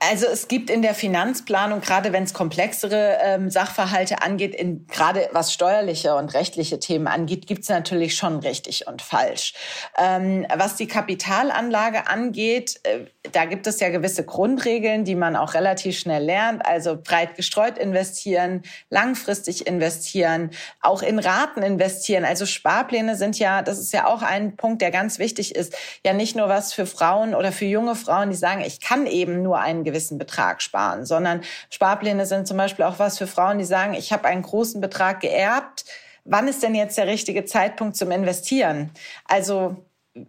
Also 0.00 0.26
es 0.26 0.46
gibt 0.46 0.70
in 0.70 0.82
der 0.82 0.94
Finanzplanung, 0.94 1.80
gerade 1.80 2.12
wenn 2.12 2.22
es 2.22 2.32
komplexere 2.32 3.18
ähm, 3.20 3.50
Sachverhalte 3.50 4.22
angeht, 4.22 4.54
in, 4.54 4.86
gerade 4.86 5.28
was 5.32 5.52
steuerliche 5.52 6.14
und 6.14 6.34
rechtliche 6.34 6.78
Themen 6.78 7.08
angeht, 7.08 7.48
gibt 7.48 7.62
es 7.62 7.68
natürlich 7.68 8.14
schon 8.14 8.38
richtig 8.38 8.86
und 8.86 9.02
falsch. 9.02 9.54
Ähm, 9.96 10.46
was 10.54 10.76
die 10.76 10.86
Kapitalanlage 10.86 12.06
angeht, 12.06 12.78
äh, 12.84 13.06
da 13.32 13.44
gibt 13.44 13.66
es 13.66 13.80
ja 13.80 13.88
gewisse 13.88 14.24
Grundregeln, 14.24 15.04
die 15.04 15.16
man 15.16 15.34
auch 15.34 15.54
relativ 15.54 15.98
schnell 15.98 16.22
lernt. 16.24 16.64
Also 16.64 16.96
breit 16.96 17.34
gestreut 17.34 17.76
investieren, 17.76 18.62
langfristig 18.90 19.66
investieren, 19.66 20.50
auch 20.80 21.02
in 21.02 21.18
Raten 21.18 21.62
investieren. 21.62 22.24
Also 22.24 22.46
Sparpläne 22.46 23.16
sind 23.16 23.38
ja, 23.38 23.62
das 23.62 23.78
ist 23.78 23.92
ja 23.92 24.06
auch 24.06 24.22
ein 24.22 24.56
Punkt, 24.56 24.80
der 24.80 24.92
ganz 24.92 25.18
wichtig 25.18 25.56
ist. 25.56 25.76
Ja 26.06 26.12
nicht 26.12 26.36
nur 26.36 26.48
was 26.48 26.72
für 26.72 26.86
Frauen 26.86 27.34
oder 27.34 27.50
für 27.50 27.64
junge 27.64 27.96
Frauen, 27.96 28.30
die 28.30 28.36
sagen, 28.36 28.62
ich 28.64 28.80
kann 28.80 29.06
eben 29.06 29.42
nur 29.42 29.58
einen 29.58 29.87
gewissen 29.88 30.18
Betrag 30.18 30.62
sparen, 30.62 31.04
sondern 31.04 31.42
Sparpläne 31.70 32.26
sind 32.26 32.46
zum 32.46 32.56
Beispiel 32.56 32.84
auch 32.84 32.98
was 32.98 33.18
für 33.18 33.26
Frauen, 33.26 33.58
die 33.58 33.64
sagen, 33.64 33.94
ich 33.94 34.12
habe 34.12 34.26
einen 34.26 34.42
großen 34.42 34.80
Betrag 34.80 35.20
geerbt. 35.20 35.84
Wann 36.24 36.48
ist 36.48 36.62
denn 36.62 36.74
jetzt 36.74 36.98
der 36.98 37.06
richtige 37.06 37.44
Zeitpunkt 37.44 37.96
zum 37.96 38.10
Investieren? 38.10 38.90
Also 39.26 39.76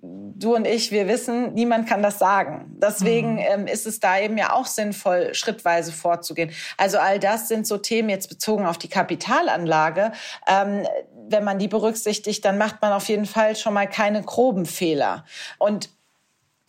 du 0.01 0.55
und 0.55 0.65
ich, 0.65 0.91
wir 0.91 1.07
wissen, 1.07 1.53
niemand 1.53 1.87
kann 1.87 2.03
das 2.03 2.19
sagen. 2.19 2.77
Deswegen 2.81 3.33
mhm. 3.33 3.45
ähm, 3.49 3.67
ist 3.67 3.85
es 3.85 3.99
da 3.99 4.19
eben 4.19 4.37
ja 4.37 4.53
auch 4.53 4.65
sinnvoll, 4.65 5.33
schrittweise 5.33 5.91
vorzugehen. 5.91 6.51
Also 6.77 6.99
all 6.99 7.19
das 7.19 7.47
sind 7.47 7.67
so 7.67 7.77
Themen 7.77 8.09
jetzt 8.09 8.29
bezogen 8.29 8.65
auf 8.65 8.77
die 8.77 8.87
Kapitalanlage. 8.87 10.11
Ähm, 10.47 10.87
wenn 11.29 11.43
man 11.43 11.59
die 11.59 11.67
berücksichtigt, 11.67 12.43
dann 12.45 12.57
macht 12.57 12.81
man 12.81 12.91
auf 12.91 13.07
jeden 13.07 13.25
Fall 13.25 13.55
schon 13.55 13.73
mal 13.73 13.87
keine 13.87 14.21
groben 14.23 14.65
Fehler. 14.65 15.25
Und 15.57 15.89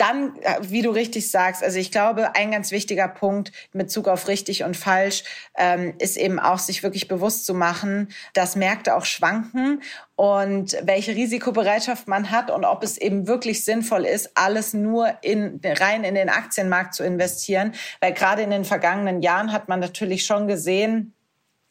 dann, 0.00 0.36
äh, 0.40 0.56
wie 0.62 0.80
du 0.80 0.90
richtig 0.90 1.30
sagst, 1.30 1.62
also 1.62 1.78
ich 1.78 1.92
glaube, 1.92 2.34
ein 2.34 2.50
ganz 2.50 2.70
wichtiger 2.70 3.06
Punkt 3.06 3.52
in 3.72 3.78
Bezug 3.78 4.08
auf 4.08 4.28
richtig 4.28 4.64
und 4.64 4.76
falsch 4.76 5.24
ähm, 5.56 5.94
ist 5.98 6.16
eben 6.16 6.38
auch, 6.38 6.58
sich 6.58 6.82
wirklich 6.82 7.06
bewusst 7.06 7.44
zu 7.44 7.52
machen, 7.52 8.08
dass 8.32 8.56
Märkte 8.56 8.96
auch 8.96 9.04
schwanken 9.04 9.82
und 10.16 10.76
welche 10.82 11.14
Risikobereitschaft 11.14 12.08
man 12.08 12.30
hat 12.30 12.50
und 12.50 12.64
ob 12.64 12.82
es 12.82 12.96
eben 12.96 13.26
wirklich 13.26 13.64
sinnvoll 13.64 14.06
ist, 14.06 14.30
alles 14.36 14.72
nur 14.72 15.12
in, 15.22 15.60
rein 15.62 16.04
in 16.04 16.14
den 16.14 16.30
Aktienmarkt 16.30 16.94
zu 16.94 17.04
investieren. 17.04 17.72
Weil 18.00 18.14
gerade 18.14 18.42
in 18.42 18.50
den 18.50 18.64
vergangenen 18.64 19.20
Jahren 19.20 19.52
hat 19.52 19.68
man 19.68 19.80
natürlich 19.80 20.24
schon 20.24 20.48
gesehen, 20.48 21.14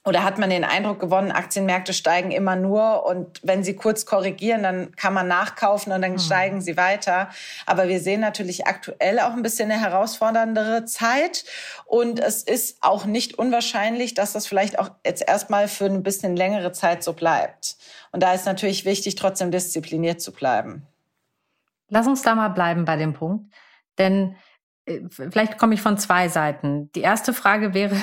oder 0.10 0.24
hat 0.24 0.40
man 0.40 0.50
den 0.50 0.64
Eindruck 0.64 1.00
gewonnen, 1.00 1.32
Aktienmärkte 1.32 1.94
steigen 1.94 2.32
immer 2.32 2.56
nur 2.56 3.06
und 3.06 3.40
wenn 3.44 3.64
sie 3.64 3.76
kurz 3.76 4.08
korrigieren, 4.08 4.64
dann 4.64 4.96
kann 4.96 5.14
man 5.14 5.28
nachkaufen 5.28 5.94
und 5.94 6.02
dann 6.02 6.14
mhm. 6.14 6.20
steigen 6.20 6.62
sie 6.62 6.78
weiter. 6.78 7.30
Aber 7.68 7.88
wir 7.88 8.00
sehen 8.00 8.20
natürlich 8.20 8.66
aktuell 8.66 9.20
auch 9.20 9.34
ein 9.34 9.44
bisschen 9.44 9.72
eine 9.72 9.80
herausforderndere 9.80 10.86
Zeit 10.86 11.46
und 11.86 12.20
es 12.20 12.42
ist 12.42 12.80
auch 12.82 13.06
nicht 13.06 13.38
unwahrscheinlich, 13.38 14.16
dass 14.16 14.34
das 14.34 14.48
vielleicht 14.48 14.80
auch 14.80 14.90
jetzt 15.06 15.28
erstmal 15.28 15.68
für 15.68 15.86
ein 15.86 16.02
bisschen 16.02 16.36
längere 16.36 16.72
Zeit 16.72 17.04
so 17.04 17.14
bleibt. 17.14 17.78
Und 18.12 18.24
da 18.24 18.34
ist 18.34 18.48
natürlich 18.48 18.86
wichtig, 18.86 19.14
trotzdem 19.14 19.52
diszipliniert 19.52 20.22
zu 20.22 20.32
bleiben. 20.32 20.88
Lass 21.88 22.08
uns 22.08 22.24
da 22.24 22.34
mal 22.34 22.50
bleiben 22.50 22.84
bei 22.84 22.98
dem 22.98 23.14
Punkt, 23.14 23.54
denn 24.00 24.36
äh, 24.86 25.02
vielleicht 25.12 25.60
komme 25.60 25.76
ich 25.76 25.84
von 25.84 26.00
zwei 26.00 26.30
Seiten. 26.30 26.92
Die 26.94 27.02
erste 27.02 27.32
Frage 27.32 27.76
wäre, 27.76 27.96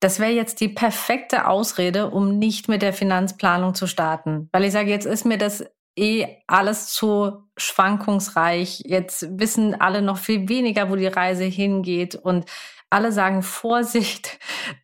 das 0.00 0.20
wäre 0.20 0.32
jetzt 0.32 0.60
die 0.60 0.68
perfekte 0.68 1.46
Ausrede, 1.46 2.10
um 2.10 2.38
nicht 2.38 2.68
mit 2.68 2.82
der 2.82 2.92
Finanzplanung 2.92 3.74
zu 3.74 3.86
starten. 3.86 4.48
Weil 4.52 4.64
ich 4.64 4.72
sage, 4.72 4.90
jetzt 4.90 5.06
ist 5.06 5.24
mir 5.24 5.38
das 5.38 5.64
eh 5.96 6.26
alles 6.46 6.88
zu 6.88 7.42
schwankungsreich. 7.56 8.82
Jetzt 8.86 9.38
wissen 9.38 9.80
alle 9.80 10.02
noch 10.02 10.18
viel 10.18 10.48
weniger, 10.48 10.90
wo 10.90 10.96
die 10.96 11.08
Reise 11.08 11.44
hingeht. 11.44 12.14
Und 12.14 12.44
alle 12.90 13.12
sagen 13.12 13.42
Vorsicht. 13.42 14.38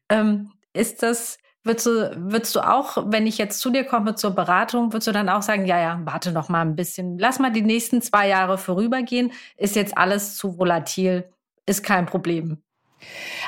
Ähm, 0.09 0.51
ist 0.73 1.03
das 1.03 1.39
Würdest 1.67 1.87
du, 1.87 2.15
würdest 2.31 2.55
du 2.55 2.61
auch, 2.61 3.07
wenn 3.07 3.27
ich 3.27 3.39
jetzt 3.39 3.59
zu 3.59 3.71
dir 3.71 3.85
komme 3.85 4.15
zur 4.17 4.33
Beratung, 4.33 4.93
würdest 4.93 5.09
du 5.09 5.13
dann 5.13 5.31
auch 5.31 5.41
sagen, 5.41 5.65
ja, 5.65 5.81
ja, 5.81 5.99
warte 6.05 6.31
noch 6.31 6.51
mal 6.51 6.61
ein 6.61 6.77
bisschen, 6.77 7.19
lass 7.19 7.39
mal 7.39 7.51
die 7.51 7.63
nächsten 7.63 8.03
zwei 8.03 8.29
Jahre 8.29 8.59
vorübergehen, 8.59 9.33
ist 9.57 9.75
jetzt 9.75 9.97
alles 9.97 10.37
zu 10.37 10.59
volatil, 10.59 11.25
ist 11.65 11.83
kein 11.83 12.05
Problem. 12.05 12.64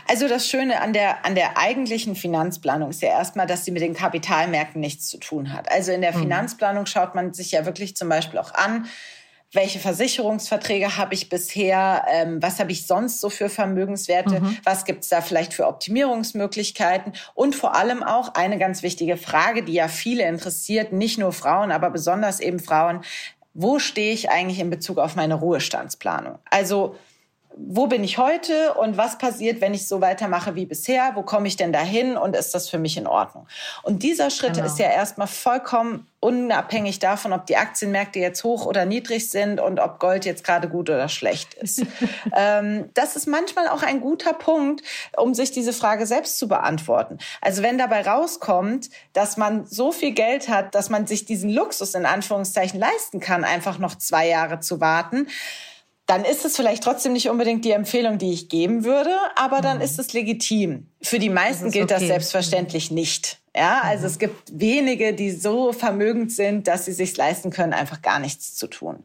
Also 0.09 0.29
das 0.29 0.49
Schöne 0.49 0.81
an 0.81 0.92
der, 0.92 1.25
an 1.25 1.35
der 1.35 1.59
eigentlichen 1.59 2.14
Finanzplanung 2.14 2.90
ist 2.90 3.03
ja 3.03 3.09
erstmal, 3.09 3.47
dass 3.47 3.64
sie 3.64 3.71
mit 3.71 3.83
den 3.83 3.95
Kapitalmärkten 3.95 4.81
nichts 4.81 5.09
zu 5.09 5.19
tun 5.19 5.53
hat. 5.53 5.71
Also 5.71 5.92
in 5.92 6.01
der 6.01 6.14
mhm. 6.14 6.23
Finanzplanung 6.23 6.87
schaut 6.87 7.14
man 7.14 7.35
sich 7.35 7.53
ja 7.53 7.66
wirklich 7.66 7.97
zum 7.97 8.09
Beispiel 8.09 8.38
auch 8.38 8.55
an, 8.55 8.87
welche 9.53 9.79
Versicherungsverträge 9.79 10.97
habe 10.97 11.14
ich 11.14 11.29
bisher, 11.29 12.05
ähm, 12.11 12.42
was 12.42 12.59
habe 12.59 12.73
ich 12.73 12.87
sonst 12.87 13.21
so 13.21 13.31
für 13.31 13.49
Vermögenswerte, 13.49 14.40
mhm. 14.40 14.59
was 14.64 14.85
gibt 14.85 15.05
es 15.05 15.09
da 15.09 15.21
vielleicht 15.21 15.55
für 15.55 15.66
Optimierungsmöglichkeiten 15.66 17.12
und 17.35 17.55
vor 17.55 17.75
allem 17.75 18.03
auch 18.03 18.35
eine 18.35 18.59
ganz 18.59 18.83
wichtige 18.83 19.16
Frage, 19.16 19.62
die 19.62 19.73
ja 19.73 19.88
viele 19.88 20.27
interessiert, 20.27 20.92
nicht 20.92 21.19
nur 21.19 21.33
Frauen, 21.33 21.71
aber 21.73 21.90
besonders 21.90 22.40
eben 22.40 22.59
Frauen, 22.59 23.03
wo 23.55 23.79
stehe 23.79 24.12
ich 24.12 24.31
eigentlich 24.31 24.61
in 24.61 24.69
Bezug 24.69 24.99
auf 24.99 25.16
meine 25.16 25.35
Ruhestandsplanung? 25.35 26.38
Also 26.51 26.97
wo 27.59 27.87
bin 27.87 28.05
ich 28.05 28.19
heute 28.19 28.75
und 28.75 28.99
was 28.99 29.16
passiert, 29.16 29.62
wenn 29.62 29.73
ich 29.73 29.88
so 29.88 30.03
weitermache 30.03 30.55
wie 30.55 30.66
bisher? 30.66 31.12
Wo 31.14 31.23
komme 31.23 31.49
ich 31.49 31.57
denn 31.57 31.73
dahin 31.73 32.19
und 32.19 32.37
ist 32.37 32.55
das 32.55 32.69
für 32.69 32.79
mich 32.79 32.99
in 32.99 33.07
Ordnung? 33.07 33.49
Und 33.83 34.03
dieser 34.03 34.29
Schritt 34.29 34.55
genau. 34.55 34.66
ist 34.66 34.79
ja 34.79 34.90
erstmal 34.90 35.27
vollkommen 35.27 36.07
unabhängig 36.21 36.99
davon, 36.99 37.33
ob 37.33 37.47
die 37.47 37.57
Aktienmärkte 37.57 38.19
jetzt 38.19 38.45
hoch 38.45 38.66
oder 38.66 38.85
niedrig 38.85 39.31
sind 39.31 39.59
und 39.59 39.81
ob 39.81 39.99
Gold 40.01 40.27
jetzt 40.27 40.45
gerade 40.45 40.69
gut 40.69 40.90
oder 40.90 41.09
schlecht 41.09 41.55
ist. 41.55 41.83
ähm, 42.37 42.90
das 42.92 43.16
ist 43.16 43.27
manchmal 43.27 43.69
auch 43.69 43.83
ein 43.83 44.01
guter 44.03 44.35
Punkt, 44.35 44.83
um 45.16 45.33
sich 45.35 45.51
diese 45.51 45.73
Frage 45.73 46.07
selbst 46.07 46.38
zu 46.38 46.49
beantworten. 46.49 47.19
Also 47.40 47.62
wenn 47.62 47.79
dabei 47.79 48.03
rauskommt, 48.03 48.90
dass 49.14 49.38
man 49.38 49.64
so 49.64 49.92
viel 49.92 50.12
Geld 50.12 50.49
hat, 50.49 50.75
dass 50.75 50.90
man 50.90 51.07
sich 51.07 51.25
diesen 51.25 51.49
Luxus 51.49 51.95
in 51.95 52.05
Anführungszeichen 52.05 52.79
leisten 52.79 53.21
kann, 53.21 53.45
einfach 53.45 53.79
noch 53.79 53.97
zwei 53.97 54.29
Jahre 54.29 54.61
zu 54.61 54.81
warten, 54.81 55.29
dann 56.07 56.25
ist 56.25 56.45
es 56.45 56.57
vielleicht 56.57 56.85
trotzdem 56.85 57.12
nicht 57.12 57.29
unbedingt 57.29 57.64
die 57.64 57.73
Empfehlung, 57.73 58.19
die 58.19 58.33
ich 58.33 58.49
geben 58.49 58.85
würde, 58.85 59.11
aber 59.35 59.61
dann 59.61 59.79
mhm. 59.79 59.83
ist 59.83 59.99
es 59.99 60.12
legitim. 60.12 60.87
Für 61.03 61.19
die 61.19 61.29
meisten 61.29 61.64
das 61.64 61.73
gilt 61.73 61.90
okay. 61.90 62.01
das 62.01 62.09
selbstverständlich 62.09 62.90
nicht. 62.92 63.38
Ja, 63.57 63.81
also 63.83 64.03
mhm. 64.03 64.11
es 64.11 64.19
gibt 64.19 64.61
wenige, 64.61 65.14
die 65.14 65.33
so 65.33 65.73
vermögend 65.73 66.31
sind, 66.31 66.69
dass 66.69 66.85
sie 66.85 66.92
sich 66.92 67.16
leisten 67.16 67.51
können, 67.51 67.73
einfach 67.73 68.03
gar 68.03 68.21
nichts 68.21 68.55
zu 68.55 68.69
tun. 68.69 69.03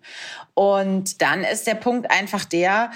Und 0.54 1.22
dann 1.22 1.44
ist 1.44 1.66
der 1.66 1.76
Punkt 1.76 2.12
einfach 2.12 2.46
der, 2.46 2.92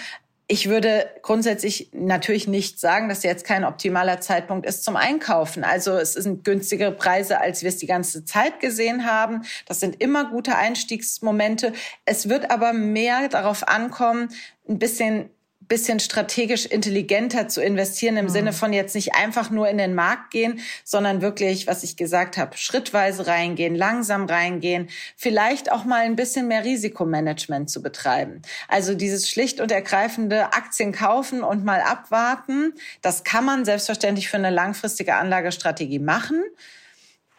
ich 0.47 0.69
würde 0.69 1.09
grundsätzlich 1.23 1.89
natürlich 1.91 2.47
nicht 2.47 2.79
sagen, 2.79 3.09
dass 3.09 3.23
jetzt 3.23 3.45
kein 3.45 3.65
optimaler 3.65 4.21
Zeitpunkt 4.21 4.67
ist 4.67 4.83
zum 4.83 4.95
Einkaufen. 4.95 5.63
Also 5.63 5.93
es 5.93 6.13
sind 6.13 6.43
günstigere 6.43 6.91
Preise, 6.91 7.41
als 7.41 7.63
wir 7.63 7.69
es 7.69 7.77
die 7.77 7.87
ganze 7.87 8.25
Zeit 8.25 8.59
gesehen 8.59 9.05
haben. 9.05 9.41
Das 9.65 9.79
sind 9.79 9.99
immer 10.01 10.29
gute 10.29 10.55
Einstiegsmomente. 10.55 11.73
Es 12.05 12.29
wird 12.29 12.51
aber 12.51 12.73
mehr 12.73 13.27
darauf 13.27 13.67
ankommen, 13.67 14.29
ein 14.69 14.77
bisschen 14.77 15.29
bisschen 15.67 15.99
strategisch 15.99 16.65
intelligenter 16.65 17.47
zu 17.47 17.61
investieren 17.61 18.17
im 18.17 18.25
mhm. 18.25 18.29
Sinne 18.29 18.53
von 18.53 18.73
jetzt 18.73 18.95
nicht 18.95 19.15
einfach 19.15 19.49
nur 19.49 19.67
in 19.69 19.77
den 19.77 19.95
Markt 19.95 20.31
gehen, 20.31 20.59
sondern 20.83 21.21
wirklich, 21.21 21.67
was 21.67 21.83
ich 21.83 21.97
gesagt 21.97 22.37
habe, 22.37 22.57
schrittweise 22.57 23.27
reingehen, 23.27 23.75
langsam 23.75 24.25
reingehen, 24.25 24.89
vielleicht 25.15 25.71
auch 25.71 25.85
mal 25.85 26.01
ein 26.01 26.15
bisschen 26.15 26.47
mehr 26.47 26.63
Risikomanagement 26.63 27.69
zu 27.69 27.81
betreiben. 27.81 28.41
Also 28.67 28.93
dieses 28.95 29.29
schlicht 29.29 29.59
und 29.59 29.71
ergreifende 29.71 30.53
Aktien 30.53 30.91
kaufen 30.91 31.43
und 31.43 31.65
mal 31.65 31.81
abwarten, 31.81 32.73
das 33.01 33.23
kann 33.23 33.45
man 33.45 33.65
selbstverständlich 33.65 34.29
für 34.29 34.37
eine 34.37 34.49
langfristige 34.49 35.15
Anlagestrategie 35.15 35.99
machen. 35.99 36.43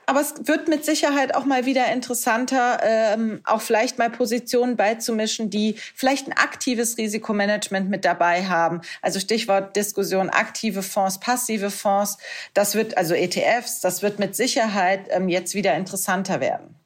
Aber 0.06 0.20
es 0.20 0.34
wird 0.46 0.68
mit 0.68 0.84
Sicherheit 0.84 1.34
auch 1.34 1.44
mal 1.44 1.66
wieder 1.66 1.92
interessanter, 1.92 2.78
ähm, 2.82 3.40
auch 3.44 3.60
vielleicht 3.60 3.98
mal 3.98 4.08
Positionen 4.08 4.76
beizumischen, 4.76 5.50
die 5.50 5.74
vielleicht 5.94 6.28
ein 6.28 6.32
aktives 6.32 6.96
Risikomanagement 6.96 7.90
mit 7.90 8.04
dabei 8.04 8.46
haben. 8.46 8.82
Also 9.02 9.18
Stichwort 9.18 9.74
Diskussion 9.74 10.30
aktive 10.30 10.84
Fonds, 10.84 11.18
passive 11.18 11.72
Fonds. 11.72 12.18
Das 12.54 12.76
wird 12.76 12.96
also 12.96 13.14
ETFs. 13.14 13.80
Das 13.80 14.02
wird 14.02 14.20
mit 14.20 14.36
Sicherheit 14.36 15.08
ähm, 15.10 15.28
jetzt 15.28 15.54
wieder 15.54 15.74
interessanter 15.74 16.40
werden. 16.40 16.85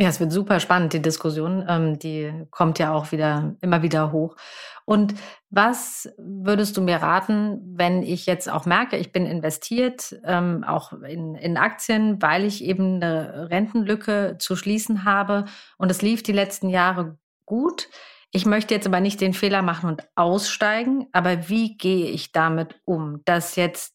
Ja, 0.00 0.08
es 0.08 0.20
wird 0.20 0.30
super 0.30 0.60
spannend, 0.60 0.92
die 0.92 1.02
Diskussion. 1.02 1.64
Ähm, 1.68 1.98
die 1.98 2.32
kommt 2.52 2.78
ja 2.78 2.92
auch 2.92 3.10
wieder, 3.10 3.56
immer 3.60 3.82
wieder 3.82 4.12
hoch. 4.12 4.36
Und 4.84 5.14
was 5.50 6.08
würdest 6.18 6.76
du 6.76 6.82
mir 6.82 6.98
raten, 6.98 7.60
wenn 7.76 8.04
ich 8.04 8.24
jetzt 8.24 8.48
auch 8.48 8.64
merke, 8.64 8.96
ich 8.96 9.10
bin 9.10 9.26
investiert, 9.26 10.16
ähm, 10.24 10.62
auch 10.62 10.92
in, 10.92 11.34
in 11.34 11.56
Aktien, 11.56 12.22
weil 12.22 12.44
ich 12.44 12.62
eben 12.62 13.02
eine 13.02 13.50
Rentenlücke 13.50 14.36
zu 14.38 14.54
schließen 14.54 15.04
habe 15.04 15.46
und 15.78 15.90
es 15.90 16.00
lief 16.00 16.22
die 16.22 16.32
letzten 16.32 16.68
Jahre 16.68 17.18
gut. 17.44 17.88
Ich 18.30 18.46
möchte 18.46 18.74
jetzt 18.74 18.86
aber 18.86 19.00
nicht 19.00 19.20
den 19.20 19.34
Fehler 19.34 19.62
machen 19.62 19.90
und 19.90 20.06
aussteigen, 20.14 21.08
aber 21.10 21.48
wie 21.48 21.76
gehe 21.76 22.06
ich 22.06 22.30
damit 22.30 22.80
um, 22.84 23.22
dass 23.24 23.56
jetzt 23.56 23.94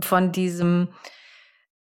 von 0.00 0.30
diesem 0.30 0.90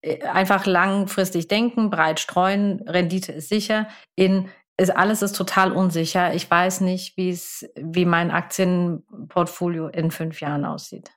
einfach 0.03 0.65
langfristig 0.65 1.47
denken, 1.47 1.89
breit 1.89 2.19
streuen, 2.19 2.81
Rendite 2.87 3.31
ist 3.31 3.49
sicher, 3.49 3.87
in 4.15 4.49
ist 4.77 4.95
alles 4.95 5.21
ist 5.21 5.35
total 5.35 5.71
unsicher. 5.71 6.33
Ich 6.33 6.49
weiß 6.49 6.81
nicht, 6.81 7.15
wie 7.15 7.29
es, 7.29 7.69
wie 7.75 8.05
mein 8.05 8.31
Aktienportfolio 8.31 9.87
in 9.87 10.09
fünf 10.09 10.41
Jahren 10.41 10.65
aussieht. 10.65 11.11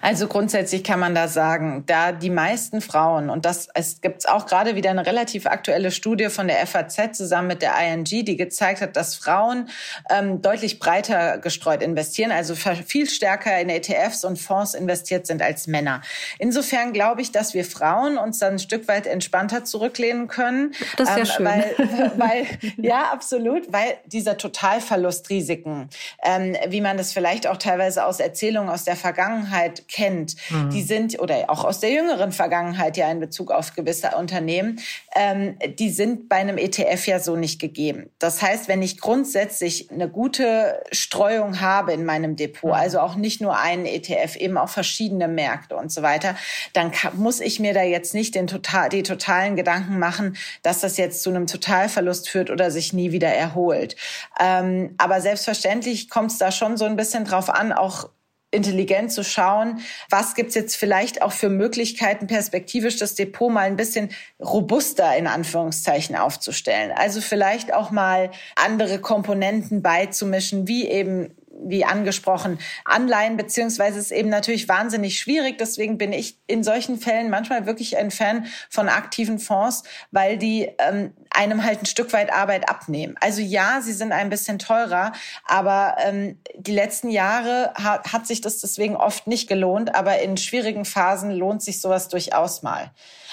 Also 0.00 0.26
grundsätzlich 0.28 0.84
kann 0.84 1.00
man 1.00 1.14
da 1.14 1.28
sagen, 1.28 1.84
da 1.86 2.12
die 2.12 2.30
meisten 2.30 2.80
Frauen, 2.80 3.30
und 3.30 3.44
das 3.44 3.68
es 3.74 4.00
gibt 4.00 4.28
auch 4.28 4.46
gerade 4.46 4.76
wieder 4.76 4.90
eine 4.90 5.06
relativ 5.06 5.46
aktuelle 5.46 5.90
Studie 5.90 6.28
von 6.28 6.48
der 6.48 6.66
FAZ 6.66 7.16
zusammen 7.16 7.48
mit 7.48 7.62
der 7.62 7.74
ING, 7.80 8.04
die 8.04 8.36
gezeigt 8.36 8.80
hat, 8.80 8.96
dass 8.96 9.14
Frauen 9.14 9.68
ähm, 10.10 10.42
deutlich 10.42 10.78
breiter 10.78 11.38
gestreut 11.38 11.82
investieren, 11.82 12.32
also 12.32 12.54
viel 12.54 13.08
stärker 13.08 13.58
in 13.60 13.68
ETFs 13.68 14.24
und 14.24 14.38
Fonds 14.38 14.74
investiert 14.74 15.26
sind 15.26 15.42
als 15.42 15.66
Männer. 15.66 16.02
Insofern 16.38 16.92
glaube 16.92 17.22
ich, 17.22 17.32
dass 17.32 17.54
wir 17.54 17.64
Frauen 17.64 18.18
uns 18.18 18.38
dann 18.38 18.54
ein 18.54 18.58
Stück 18.58 18.88
weit 18.88 19.06
entspannter 19.06 19.64
zurücklehnen 19.64 20.28
können. 20.28 20.72
Das 20.96 21.10
ist 21.10 21.16
ja 21.16 21.20
ähm, 21.20 21.26
schön. 21.26 21.46
Weil, 21.46 21.74
weil, 22.16 22.46
ja, 22.76 23.10
absolut, 23.12 23.72
weil 23.72 23.98
dieser 24.06 24.36
Totalverlustrisiken, 24.36 25.88
ähm, 26.22 26.56
wie 26.68 26.80
man 26.80 26.96
das 26.96 27.12
vielleicht 27.12 27.46
auch 27.46 27.56
teilweise 27.56 28.04
aus 28.04 28.20
Erzählungen 28.20 28.68
aus 28.68 28.84
der 28.84 28.96
Vergangenheit 28.96 29.59
Vergangenheit 29.60 29.88
kennt, 29.88 30.36
mhm. 30.50 30.70
die 30.70 30.82
sind, 30.82 31.18
oder 31.20 31.44
auch 31.48 31.64
aus 31.64 31.80
der 31.80 31.90
jüngeren 31.90 32.32
Vergangenheit 32.32 32.96
ja 32.96 33.10
in 33.10 33.20
Bezug 33.20 33.50
auf 33.50 33.74
gewisse 33.74 34.10
Unternehmen, 34.16 34.80
ähm, 35.14 35.56
die 35.78 35.90
sind 35.90 36.28
bei 36.28 36.36
einem 36.36 36.58
ETF 36.58 37.06
ja 37.06 37.20
so 37.20 37.36
nicht 37.36 37.60
gegeben. 37.60 38.10
Das 38.18 38.42
heißt, 38.42 38.68
wenn 38.68 38.82
ich 38.82 39.00
grundsätzlich 39.00 39.90
eine 39.90 40.08
gute 40.08 40.82
Streuung 40.92 41.60
habe 41.60 41.92
in 41.92 42.04
meinem 42.04 42.36
Depot, 42.36 42.70
mhm. 42.70 42.76
also 42.76 43.00
auch 43.00 43.16
nicht 43.16 43.40
nur 43.40 43.58
einen 43.58 43.86
ETF, 43.86 44.36
eben 44.36 44.56
auch 44.56 44.68
verschiedene 44.68 45.28
Märkte 45.28 45.76
und 45.76 45.92
so 45.92 46.02
weiter, 46.02 46.36
dann 46.72 46.90
kann, 46.92 47.18
muss 47.18 47.40
ich 47.40 47.60
mir 47.60 47.74
da 47.74 47.82
jetzt 47.82 48.14
nicht 48.14 48.34
den 48.34 48.46
total, 48.46 48.88
die 48.88 49.02
totalen 49.02 49.56
Gedanken 49.56 49.98
machen, 49.98 50.36
dass 50.62 50.80
das 50.80 50.96
jetzt 50.96 51.22
zu 51.22 51.30
einem 51.30 51.46
Totalverlust 51.46 52.28
führt 52.28 52.50
oder 52.50 52.70
sich 52.70 52.92
nie 52.92 53.12
wieder 53.12 53.28
erholt. 53.28 53.96
Ähm, 54.38 54.94
aber 54.98 55.20
selbstverständlich 55.20 56.08
kommt 56.08 56.32
es 56.32 56.38
da 56.38 56.50
schon 56.50 56.76
so 56.76 56.84
ein 56.84 56.96
bisschen 56.96 57.24
drauf 57.24 57.50
an, 57.50 57.72
auch 57.72 58.08
intelligent 58.50 59.12
zu 59.12 59.22
schauen, 59.22 59.80
was 60.08 60.34
gibt's 60.34 60.54
jetzt 60.54 60.76
vielleicht 60.76 61.22
auch 61.22 61.32
für 61.32 61.48
Möglichkeiten, 61.48 62.26
perspektivisch 62.26 62.96
das 62.96 63.14
Depot 63.14 63.52
mal 63.52 63.62
ein 63.62 63.76
bisschen 63.76 64.10
robuster 64.40 65.16
in 65.16 65.26
Anführungszeichen 65.26 66.16
aufzustellen. 66.16 66.92
Also 66.92 67.20
vielleicht 67.20 67.72
auch 67.72 67.90
mal 67.90 68.30
andere 68.56 68.98
Komponenten 68.98 69.82
beizumischen, 69.82 70.66
wie 70.66 70.88
eben 70.88 71.34
wie 71.62 71.84
angesprochen, 71.84 72.58
Anleihen, 72.84 73.36
beziehungsweise 73.36 73.98
ist 73.98 74.12
eben 74.12 74.28
natürlich 74.28 74.68
wahnsinnig 74.68 75.18
schwierig. 75.18 75.58
Deswegen 75.58 75.98
bin 75.98 76.12
ich 76.12 76.38
in 76.46 76.62
solchen 76.62 76.98
Fällen 76.98 77.30
manchmal 77.30 77.66
wirklich 77.66 77.96
ein 77.96 78.10
Fan 78.10 78.46
von 78.68 78.88
aktiven 78.88 79.38
Fonds, 79.38 79.82
weil 80.10 80.38
die 80.38 80.70
ähm, 80.78 81.12
einem 81.30 81.64
halt 81.64 81.82
ein 81.82 81.86
Stück 81.86 82.12
weit 82.12 82.32
Arbeit 82.32 82.68
abnehmen. 82.68 83.16
Also 83.20 83.40
ja, 83.40 83.80
sie 83.80 83.92
sind 83.92 84.12
ein 84.12 84.30
bisschen 84.30 84.58
teurer, 84.58 85.12
aber 85.46 85.96
ähm, 86.04 86.38
die 86.56 86.72
letzten 86.72 87.08
Jahre 87.10 87.72
hat, 87.74 88.12
hat 88.12 88.26
sich 88.26 88.40
das 88.40 88.60
deswegen 88.60 88.96
oft 88.96 89.26
nicht 89.26 89.48
gelohnt, 89.48 89.94
aber 89.94 90.20
in 90.20 90.36
schwierigen 90.36 90.84
Phasen 90.84 91.30
lohnt 91.30 91.62
sich 91.62 91.80
sowas 91.80 92.08
durchaus 92.08 92.62
mal. 92.62 92.90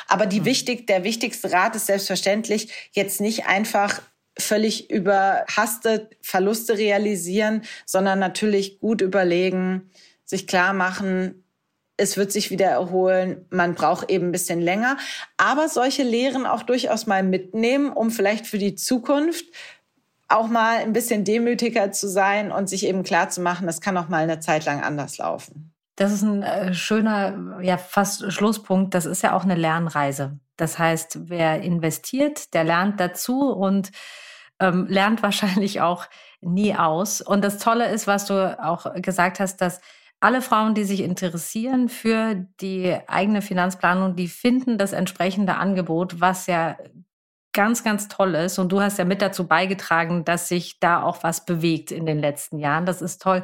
Aber 0.07 0.25
die 0.25 0.39
hm. 0.39 0.45
wichtig, 0.45 0.87
der 0.87 1.03
wichtigste 1.03 1.51
Rat 1.51 1.75
ist 1.75 1.87
selbstverständlich, 1.87 2.71
jetzt 2.91 3.21
nicht 3.21 3.47
einfach 3.47 4.01
völlig 4.39 4.89
überhastet 4.89 6.15
Verluste 6.21 6.77
realisieren, 6.77 7.63
sondern 7.85 8.19
natürlich 8.19 8.79
gut 8.79 9.01
überlegen, 9.01 9.89
sich 10.25 10.47
klar 10.47 10.73
machen, 10.73 11.43
es 11.97 12.15
wird 12.15 12.31
sich 12.31 12.51
wieder 12.51 12.67
erholen, 12.67 13.45
man 13.49 13.73
braucht 13.73 14.11
eben 14.11 14.27
ein 14.27 14.31
bisschen 14.31 14.61
länger, 14.61 14.97
aber 15.37 15.67
solche 15.67 16.03
Lehren 16.03 16.45
auch 16.45 16.61
durchaus 16.61 17.07
mal 17.07 17.23
mitnehmen, 17.23 17.91
um 17.91 18.11
vielleicht 18.11 18.45
für 18.45 18.59
die 18.59 18.75
Zukunft 18.75 19.45
auch 20.27 20.47
mal 20.47 20.77
ein 20.77 20.93
bisschen 20.93 21.23
demütiger 21.23 21.91
zu 21.91 22.07
sein 22.07 22.51
und 22.51 22.69
sich 22.69 22.85
eben 22.85 23.03
klar 23.03 23.29
zu 23.29 23.41
machen, 23.41 23.65
das 23.65 23.81
kann 23.81 23.97
auch 23.97 24.09
mal 24.09 24.23
eine 24.23 24.39
Zeit 24.39 24.65
lang 24.65 24.83
anders 24.83 25.17
laufen. 25.17 25.73
Das 25.95 26.11
ist 26.11 26.21
ein 26.21 26.43
äh, 26.43 26.73
schöner, 26.75 27.59
ja, 27.61 27.77
fast 27.77 28.31
Schlusspunkt. 28.31 28.93
Das 28.93 29.05
ist 29.07 29.23
ja 29.23 29.35
auch 29.35 29.43
eine 29.43 29.55
Lernreise. 29.55 30.37
Das 30.55 30.77
heißt, 30.77 31.29
wer 31.29 31.61
investiert, 31.61 32.53
der 32.53 32.63
lernt 32.63 32.99
dazu 32.99 33.51
und 33.51 33.91
ähm, 34.59 34.87
lernt 34.87 35.23
wahrscheinlich 35.23 35.81
auch 35.81 36.05
nie 36.41 36.75
aus. 36.75 37.21
Und 37.21 37.43
das 37.43 37.57
Tolle 37.57 37.89
ist, 37.89 38.07
was 38.07 38.25
du 38.25 38.57
auch 38.63 38.93
gesagt 38.95 39.39
hast, 39.39 39.57
dass 39.57 39.81
alle 40.19 40.41
Frauen, 40.41 40.73
die 40.73 40.83
sich 40.83 41.01
interessieren 41.01 41.89
für 41.89 42.35
die 42.59 42.97
eigene 43.07 43.41
Finanzplanung, 43.41 44.15
die 44.15 44.27
finden 44.27 44.77
das 44.77 44.93
entsprechende 44.93 45.55
Angebot, 45.55 46.19
was 46.19 46.47
ja 46.47 46.75
ganz, 47.53 47.83
ganz 47.83 48.07
toll 48.07 48.35
ist. 48.35 48.57
Und 48.59 48.71
du 48.71 48.81
hast 48.81 48.97
ja 48.97 49.05
mit 49.05 49.21
dazu 49.21 49.47
beigetragen, 49.47 50.25
dass 50.25 50.47
sich 50.47 50.79
da 50.79 51.03
auch 51.03 51.23
was 51.23 51.45
bewegt 51.45 51.91
in 51.91 52.05
den 52.05 52.19
letzten 52.19 52.59
Jahren. 52.59 52.85
Das 52.85 53.01
ist 53.01 53.21
toll. 53.21 53.43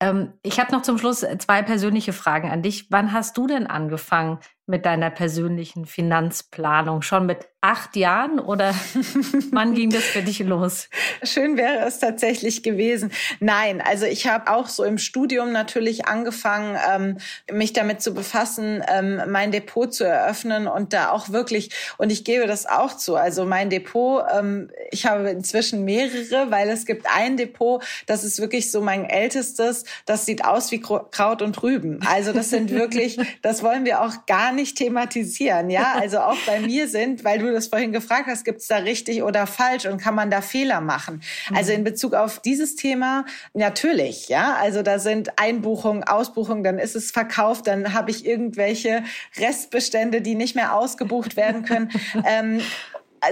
Ähm, 0.00 0.32
ich 0.42 0.60
habe 0.60 0.72
noch 0.72 0.82
zum 0.82 0.98
Schluss 0.98 1.24
zwei 1.38 1.62
persönliche 1.62 2.12
Fragen 2.12 2.50
an 2.50 2.62
dich. 2.62 2.90
Wann 2.90 3.12
hast 3.12 3.36
du 3.36 3.46
denn 3.46 3.66
angefangen 3.66 4.38
mit 4.66 4.84
deiner 4.84 5.10
persönlichen 5.10 5.86
Finanzplanung? 5.86 7.02
Schon 7.02 7.26
mit 7.26 7.48
acht 7.66 7.96
Jahren 7.96 8.38
oder 8.38 8.72
wann 9.50 9.74
ging 9.74 9.90
das 9.90 10.04
für 10.04 10.22
dich 10.22 10.38
los? 10.38 10.88
Schön 11.24 11.56
wäre 11.56 11.84
es 11.84 11.98
tatsächlich 11.98 12.62
gewesen. 12.62 13.10
Nein, 13.40 13.80
also 13.80 14.06
ich 14.06 14.28
habe 14.28 14.52
auch 14.52 14.68
so 14.68 14.84
im 14.84 14.98
Studium 14.98 15.50
natürlich 15.50 16.06
angefangen, 16.06 16.78
ähm, 16.88 17.18
mich 17.50 17.72
damit 17.72 18.02
zu 18.02 18.14
befassen, 18.14 18.84
ähm, 18.88 19.20
mein 19.28 19.50
Depot 19.50 19.92
zu 19.92 20.04
eröffnen 20.04 20.68
und 20.68 20.92
da 20.92 21.10
auch 21.10 21.30
wirklich, 21.30 21.70
und 21.98 22.12
ich 22.12 22.24
gebe 22.24 22.46
das 22.46 22.66
auch 22.66 22.96
zu, 22.96 23.16
also 23.16 23.44
mein 23.44 23.68
Depot, 23.68 24.22
ähm, 24.32 24.70
ich 24.92 25.06
habe 25.06 25.28
inzwischen 25.30 25.84
mehrere, 25.84 26.52
weil 26.52 26.68
es 26.68 26.86
gibt 26.86 27.06
ein 27.12 27.36
Depot, 27.36 27.82
das 28.06 28.22
ist 28.22 28.40
wirklich 28.40 28.70
so 28.70 28.80
mein 28.80 29.04
ältestes, 29.04 29.84
das 30.04 30.24
sieht 30.24 30.44
aus 30.44 30.70
wie 30.70 30.80
Kraut 30.80 31.42
und 31.42 31.60
Rüben. 31.64 31.98
Also 32.08 32.32
das 32.32 32.50
sind 32.50 32.70
wirklich, 32.70 33.18
das 33.42 33.64
wollen 33.64 33.84
wir 33.84 34.02
auch 34.02 34.24
gar 34.26 34.52
nicht 34.52 34.78
thematisieren, 34.78 35.68
ja, 35.68 35.94
also 36.00 36.20
auch 36.20 36.38
bei 36.46 36.60
mir 36.60 36.86
sind, 36.86 37.24
weil 37.24 37.40
du 37.40 37.55
das 37.56 37.68
vorhin 37.68 37.92
gefragt 37.92 38.26
hast, 38.28 38.44
gibt 38.44 38.60
es 38.60 38.68
da 38.68 38.76
richtig 38.76 39.22
oder 39.22 39.46
falsch 39.46 39.86
und 39.86 39.98
kann 39.98 40.14
man 40.14 40.30
da 40.30 40.40
Fehler 40.40 40.80
machen? 40.80 41.22
Mhm. 41.50 41.56
Also 41.56 41.72
in 41.72 41.84
Bezug 41.84 42.14
auf 42.14 42.40
dieses 42.40 42.76
Thema 42.76 43.24
natürlich, 43.54 44.28
ja. 44.28 44.56
Also 44.60 44.82
da 44.82 44.98
sind 44.98 45.38
Einbuchungen, 45.38 46.04
Ausbuchungen, 46.04 46.62
dann 46.62 46.78
ist 46.78 46.94
es 46.96 47.10
verkauft, 47.10 47.66
dann 47.66 47.92
habe 47.92 48.10
ich 48.10 48.26
irgendwelche 48.26 49.02
Restbestände, 49.38 50.20
die 50.20 50.34
nicht 50.34 50.54
mehr 50.54 50.74
ausgebucht 50.74 51.36
werden 51.36 51.64
können. 51.64 51.90
ähm, 52.24 52.60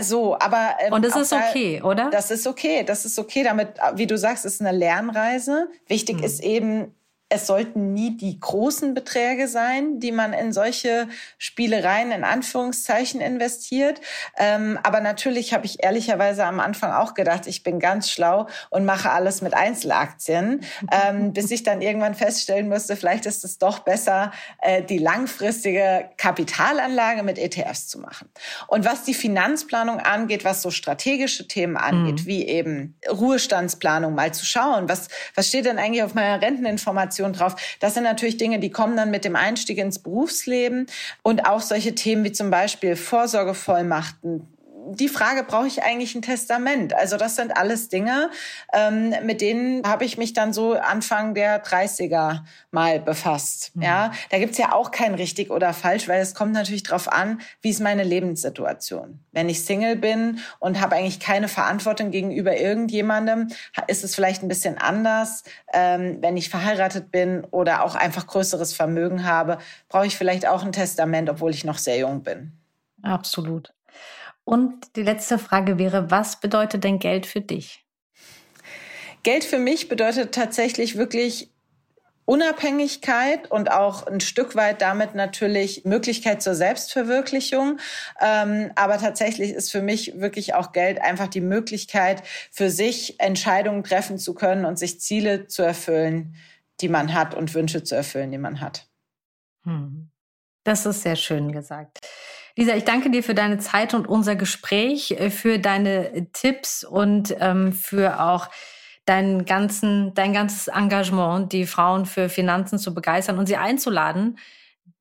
so, 0.01 0.39
aber 0.39 0.77
ähm, 0.81 0.93
und 0.93 1.05
das 1.05 1.17
ist 1.17 1.33
okay, 1.33 1.79
da, 1.81 1.89
oder? 1.89 2.11
Das 2.11 2.31
ist 2.31 2.47
okay, 2.47 2.83
das 2.85 3.05
ist 3.05 3.19
okay. 3.19 3.45
Damit, 3.45 3.69
wie 3.95 4.07
du 4.07 4.17
sagst, 4.17 4.45
ist 4.45 4.61
eine 4.61 4.77
Lernreise. 4.77 5.69
Wichtig 5.87 6.19
mhm. 6.19 6.25
ist 6.25 6.43
eben 6.43 6.95
es 7.29 7.47
sollten 7.47 7.95
nie 7.95 8.17
die 8.17 8.39
großen 8.39 8.95
Beträge 8.95 9.49
sein, 9.49 9.99
die 9.99 10.13
man 10.13 10.33
in 10.33 10.53
solche 10.53 11.09
Spielereien 11.39 12.13
in 12.13 12.23
Anführungszeichen 12.23 13.21
investiert. 13.21 14.01
Ähm, 14.37 14.79
aber 14.83 15.01
natürlich 15.01 15.53
habe 15.53 15.67
ich 15.67 15.83
ehrlicherweise 15.83 16.45
am 16.45 16.61
Anfang 16.61 16.93
auch 16.93 17.15
gedacht, 17.15 17.47
ich 17.47 17.63
bin 17.63 17.81
ganz 17.81 18.11
schlau 18.11 18.47
und 18.71 18.85
mache 18.85 19.11
alles 19.11 19.43
mit 19.43 19.55
Einzelaktien, 19.55 20.61
ähm, 20.93 21.33
bis 21.33 21.51
ich 21.51 21.63
dann 21.63 21.83
irgendwann 21.83 22.15
feststellen 22.15 22.69
musste, 22.69 22.95
vielleicht 22.95 23.27
ist 23.27 23.45
es 23.45 23.59
doch 23.59 23.81
besser, 23.81 24.31
äh, 24.61 24.83
die 24.83 24.99
langfristige 24.99 26.11
Kapitalanlage 26.17 27.23
mit 27.23 27.39
ETFs 27.39 27.89
zu 27.89 27.99
machen. 27.99 28.29
Und 28.69 28.85
was 28.85 29.03
die 29.03 29.15
Finanzplanung 29.15 29.99
angeht, 29.99 30.45
was 30.45 30.63
so 30.63 30.71
strategische 30.71 31.49
Themen 31.49 31.77
angeht, 31.77 32.21
mhm. 32.21 32.27
wie 32.27 32.47
eben 32.47 32.99
Ruhestandsplanung, 33.11 34.15
mal 34.15 34.33
zu 34.33 34.45
schauen, 34.45 34.89
was, 34.89 35.09
was 35.35 35.49
steht 35.49 35.65
denn 35.65 35.79
eigentlich 35.79 36.03
auf 36.03 36.15
meiner 36.15 36.41
Renteninformation 36.41 37.24
Informationen 37.25 37.35
drauf. 37.35 37.77
Das 37.81 37.95
sind 37.95 38.05
natürlich 38.05 38.37
Dinge, 38.37 38.59
die 38.59 38.71
kommen 38.71 38.97
dann 38.97 39.11
mit 39.11 39.25
dem 39.25 39.37
Einstieg 39.37 39.79
ins 39.79 39.99
Berufsleben 39.99 40.87
und 41.23 41.47
auch 41.47 41.61
solche 41.61 41.95
Themen 41.95 42.25
wie 42.25 42.33
zum 42.33 42.51
Beispiel 42.51 42.97
Vorsorgevollmachten, 42.97 44.47
die 44.87 45.09
Frage, 45.09 45.45
brauche 45.45 45.67
ich 45.67 45.83
eigentlich 45.83 46.15
ein 46.15 46.23
Testament? 46.23 46.95
Also 46.95 47.17
das 47.17 47.37
sind 47.37 47.57
alles 47.57 47.89
Dinge, 47.89 48.31
ähm, 48.73 49.15
mit 49.23 49.41
denen 49.41 49.87
habe 49.87 50.05
ich 50.05 50.19
mich 50.19 50.33
dann 50.33 50.53
so 50.53 50.75
Anfang 50.75 51.35
der 51.35 51.65
30er 51.65 52.41
mal 52.71 53.01
befasst. 53.01 53.75
Mhm. 53.75 53.83
Ja, 53.83 54.13
da 54.31 54.39
gibt's 54.39 54.59
ja 54.59 54.73
auch 54.73 54.91
kein 54.91 55.15
richtig 55.15 55.51
oder 55.51 55.73
falsch, 55.73 56.09
weil 56.09 56.21
es 56.21 56.35
kommt 56.35 56.53
natürlich 56.53 56.83
drauf 56.83 57.11
an, 57.11 57.41
wie 57.63 57.71
ist 57.71 57.81
meine 57.81 58.05
Lebenssituation. 58.05 59.21
Wenn 59.33 59.49
ich 59.49 59.65
Single 59.65 59.97
bin 59.97 60.39
und 60.59 60.81
habe 60.81 60.97
eigentlich 60.97 61.21
keine 61.21 61.49
Verantwortung 61.49 62.11
gegenüber 62.11 62.57
irgendjemandem, 62.57 63.49
ist 63.87 64.05
es 64.05 64.15
vielleicht 64.15 64.43
ein 64.43 64.49
bisschen 64.49 64.79
anders. 64.79 65.45
Ähm, 65.73 66.19
wenn 66.21 66.37
ich 66.37 66.51
verheiratet 66.51 67.11
bin 67.11 67.45
oder 67.51 67.85
auch 67.85 67.95
einfach 67.95 68.27
größeres 68.27 68.75
Vermögen 68.75 69.25
habe, 69.25 69.59
brauche 69.89 70.07
ich 70.07 70.17
vielleicht 70.17 70.47
auch 70.47 70.65
ein 70.65 70.73
Testament, 70.73 71.29
obwohl 71.31 71.51
ich 71.51 71.65
noch 71.65 71.79
sehr 71.79 71.99
jung 71.99 72.23
bin. 72.23 72.53
Absolut. 73.03 73.74
Und 74.45 74.97
die 74.97 75.03
letzte 75.03 75.39
Frage 75.39 75.79
wäre, 75.79 76.11
was 76.11 76.41
bedeutet 76.41 76.85
denn 76.85 76.99
Geld 76.99 77.27
für 77.27 77.41
dich? 77.41 77.85
Geld 79.23 79.45
für 79.45 79.59
mich 79.59 79.89
bedeutet 79.89 80.35
tatsächlich 80.35 80.97
wirklich 80.97 81.51
Unabhängigkeit 82.27 83.51
und 83.51 83.71
auch 83.71 84.07
ein 84.07 84.21
Stück 84.21 84.55
weit 84.55 84.81
damit 84.81 85.15
natürlich 85.15 85.85
Möglichkeit 85.85 86.43
zur 86.43 86.55
Selbstverwirklichung. 86.55 87.79
Ähm, 88.21 88.71
aber 88.77 88.99
tatsächlich 88.99 89.51
ist 89.51 89.71
für 89.71 89.83
mich 89.83 90.19
wirklich 90.21 90.55
auch 90.55 90.73
Geld 90.73 91.01
einfach 91.01 91.29
die 91.29 91.43
Möglichkeit, 91.43 92.23
für 92.51 92.71
sich 92.71 93.21
Entscheidungen 93.21 93.85
treffen 93.85 94.19
zu 94.19 94.35
können 94.35 94.65
und 94.65 94.79
sich 94.79 95.01
Ziele 95.01 95.47
zu 95.49 95.63
erfüllen, 95.63 96.35
die 96.81 96.89
man 96.89 97.13
hat 97.15 97.35
und 97.35 97.55
Wünsche 97.55 97.83
zu 97.85 97.95
erfüllen, 97.95 98.31
die 98.31 98.39
man 98.39 98.61
hat. 98.61 98.87
Hm. 99.65 100.11
Das 100.65 100.87
ist 100.87 101.03
sehr 101.03 101.17
schön 101.17 101.53
gesagt. 101.53 101.99
Lisa, 102.57 102.77
ich 102.77 102.85
danke 102.85 103.11
dir 103.11 103.25
für 103.25 103.35
deine 103.35 103.59
Zeit 103.59 103.95
und 103.95 104.07
unser 104.07 104.37
Gespräch, 104.37 105.13
äh, 105.13 105.31
für 105.31 105.59
deine 105.59 106.29
Tipps 106.33 106.85
und 106.85 107.35
ähm, 107.41 107.73
für 107.73 108.21
auch 108.21 108.49
dein, 109.07 109.45
ganzen, 109.45 110.15
dein 110.15 110.33
ganzes 110.33 110.69
Engagement, 110.69 111.53
die 111.53 111.67
Frauen 111.67 112.07
für 112.07 112.29
Finanzen 112.29 112.79
zu 112.79 112.95
begeistern 112.95 113.39
und 113.39 113.47
sie 113.47 113.57
einzuladen, 113.57 114.39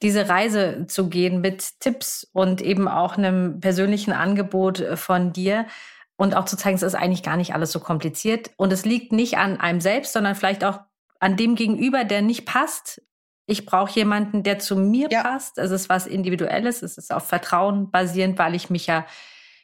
diese 0.01 0.27
Reise 0.27 0.85
zu 0.87 1.09
gehen 1.09 1.41
mit 1.41 1.79
Tipps 1.79 2.27
und 2.33 2.61
eben 2.61 2.87
auch 2.87 3.17
einem 3.17 3.59
persönlichen 3.59 4.13
Angebot 4.13 4.79
äh, 4.79 4.97
von 4.97 5.31
dir 5.31 5.67
und 6.15 6.35
auch 6.35 6.45
zu 6.45 6.57
zeigen, 6.57 6.75
es 6.75 6.83
ist 6.83 6.95
eigentlich 6.95 7.23
gar 7.23 7.37
nicht 7.37 7.53
alles 7.53 7.71
so 7.71 7.79
kompliziert 7.79 8.51
und 8.57 8.73
es 8.73 8.83
liegt 8.83 9.11
nicht 9.11 9.37
an 9.37 9.59
einem 9.59 9.81
selbst, 9.81 10.13
sondern 10.13 10.35
vielleicht 10.35 10.63
auch 10.63 10.79
an 11.19 11.37
dem 11.37 11.55
Gegenüber, 11.55 12.03
der 12.03 12.21
nicht 12.21 12.45
passt 12.45 13.01
ich 13.45 13.65
brauche 13.65 13.91
jemanden, 13.91 14.43
der 14.43 14.59
zu 14.59 14.75
mir 14.75 15.09
ja. 15.11 15.23
passt. 15.23 15.57
Es 15.57 15.71
ist 15.71 15.89
was 15.89 16.07
Individuelles, 16.07 16.81
es 16.81 16.97
ist 16.97 17.13
auf 17.13 17.27
Vertrauen 17.27 17.91
basierend, 17.91 18.39
weil 18.39 18.55
ich 18.55 18.69
mich 18.69 18.87
ja 18.87 19.05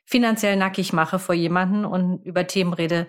finanziell 0.06 0.56
nackig 0.58 0.92
mache 0.92 1.20
vor 1.20 1.36
jemanden 1.36 1.86
und 1.86 2.24
über 2.26 2.48
Themen 2.48 2.74
rede, 2.74 3.08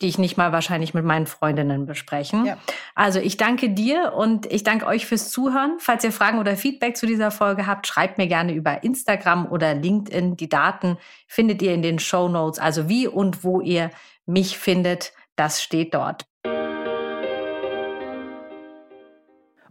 die 0.00 0.08
ich 0.08 0.18
nicht 0.18 0.36
mal 0.36 0.52
wahrscheinlich 0.52 0.94
mit 0.94 1.04
meinen 1.04 1.26
Freundinnen 1.26 1.86
besprechen. 1.86 2.44
Ja. 2.44 2.58
Also 2.94 3.18
ich 3.18 3.36
danke 3.36 3.70
dir 3.70 4.12
und 4.14 4.46
ich 4.46 4.62
danke 4.62 4.86
euch 4.86 5.06
fürs 5.06 5.30
Zuhören. 5.30 5.76
Falls 5.78 6.04
ihr 6.04 6.12
Fragen 6.12 6.38
oder 6.38 6.56
Feedback 6.56 6.96
zu 6.96 7.06
dieser 7.06 7.30
Folge 7.30 7.66
habt, 7.66 7.86
schreibt 7.86 8.18
mir 8.18 8.28
gerne 8.28 8.52
über 8.52 8.84
Instagram 8.84 9.46
oder 9.46 9.74
LinkedIn. 9.74 10.36
Die 10.36 10.48
Daten 10.48 10.98
findet 11.26 11.62
ihr 11.62 11.74
in 11.74 11.82
den 11.82 11.98
Show 11.98 12.28
Notes. 12.28 12.60
Also 12.60 12.88
wie 12.88 13.08
und 13.08 13.42
wo 13.42 13.60
ihr 13.60 13.90
mich 14.26 14.58
findet, 14.58 15.12
das 15.34 15.62
steht 15.62 15.94
dort. 15.94 16.26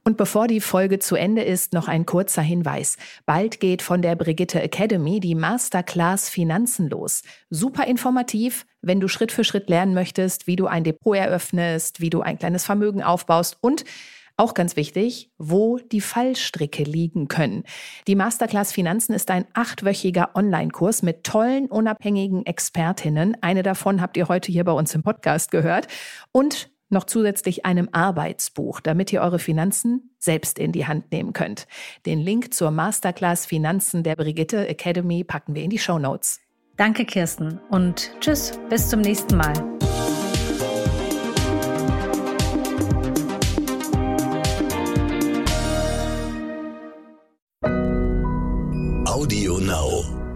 Und 0.07 0.15
bevor 0.15 0.47
die 0.47 0.61
Folge 0.61 0.99
zu 0.99 1.17
Ende 1.17 1.41
ist, 1.41 1.73
noch 1.73 1.89
ein 1.89 2.05
kurzer 2.05 2.41
Hinweis. 2.41 2.95
Bald 3.25 3.59
geht 3.59 3.81
von 3.81 4.01
der 4.01 4.15
Brigitte 4.15 4.61
Academy 4.61 5.19
die 5.19 5.35
Masterclass 5.35 6.29
Finanzen 6.29 6.89
los. 6.89 7.23
Super 7.49 7.87
informativ, 7.87 8.65
wenn 8.81 9.01
du 9.01 9.09
Schritt 9.09 9.33
für 9.33 9.43
Schritt 9.43 9.67
lernen 9.69 9.93
möchtest, 9.93 10.47
wie 10.47 10.55
du 10.55 10.65
ein 10.65 10.85
Depot 10.85 11.17
eröffnest, 11.17 11.99
wie 11.99 12.09
du 12.09 12.21
ein 12.21 12.39
kleines 12.39 12.63
Vermögen 12.63 13.03
aufbaust 13.03 13.57
und 13.59 13.83
auch 14.37 14.53
ganz 14.53 14.77
wichtig, 14.77 15.29
wo 15.37 15.77
die 15.77 15.99
Fallstricke 15.99 16.83
liegen 16.83 17.27
können. 17.27 17.63
Die 18.07 18.15
Masterclass 18.15 18.71
Finanzen 18.71 19.11
ist 19.11 19.29
ein 19.29 19.43
achtwöchiger 19.55 20.29
Online-Kurs 20.35 21.03
mit 21.03 21.25
tollen, 21.25 21.65
unabhängigen 21.65 22.45
Expertinnen. 22.45 23.35
Eine 23.41 23.61
davon 23.61 23.99
habt 23.99 24.15
ihr 24.15 24.29
heute 24.29 24.53
hier 24.53 24.63
bei 24.63 24.71
uns 24.71 24.95
im 24.95 25.03
Podcast 25.03 25.51
gehört. 25.51 25.87
Und 26.31 26.69
noch 26.89 27.05
zusätzlich 27.05 27.65
einem 27.65 27.89
Arbeitsbuch, 27.91 28.79
damit 28.79 29.11
ihr 29.11 29.21
eure 29.21 29.39
Finanzen 29.39 30.11
selbst 30.19 30.59
in 30.59 30.71
die 30.71 30.87
Hand 30.87 31.11
nehmen 31.11 31.33
könnt. 31.33 31.67
Den 32.05 32.19
Link 32.19 32.53
zur 32.53 32.71
Masterclass 32.71 33.45
Finanzen 33.45 34.03
der 34.03 34.15
Brigitte 34.15 34.67
Academy 34.67 35.23
packen 35.23 35.55
wir 35.55 35.63
in 35.63 35.69
die 35.69 35.79
Show 35.79 35.99
Notes. 35.99 36.39
Danke, 36.77 37.05
Kirsten, 37.05 37.59
und 37.69 38.11
tschüss, 38.19 38.59
bis 38.69 38.89
zum 38.89 39.01
nächsten 39.01 39.35
Mal. 39.35 39.53
Audio 49.07 49.57
Now. 49.57 50.26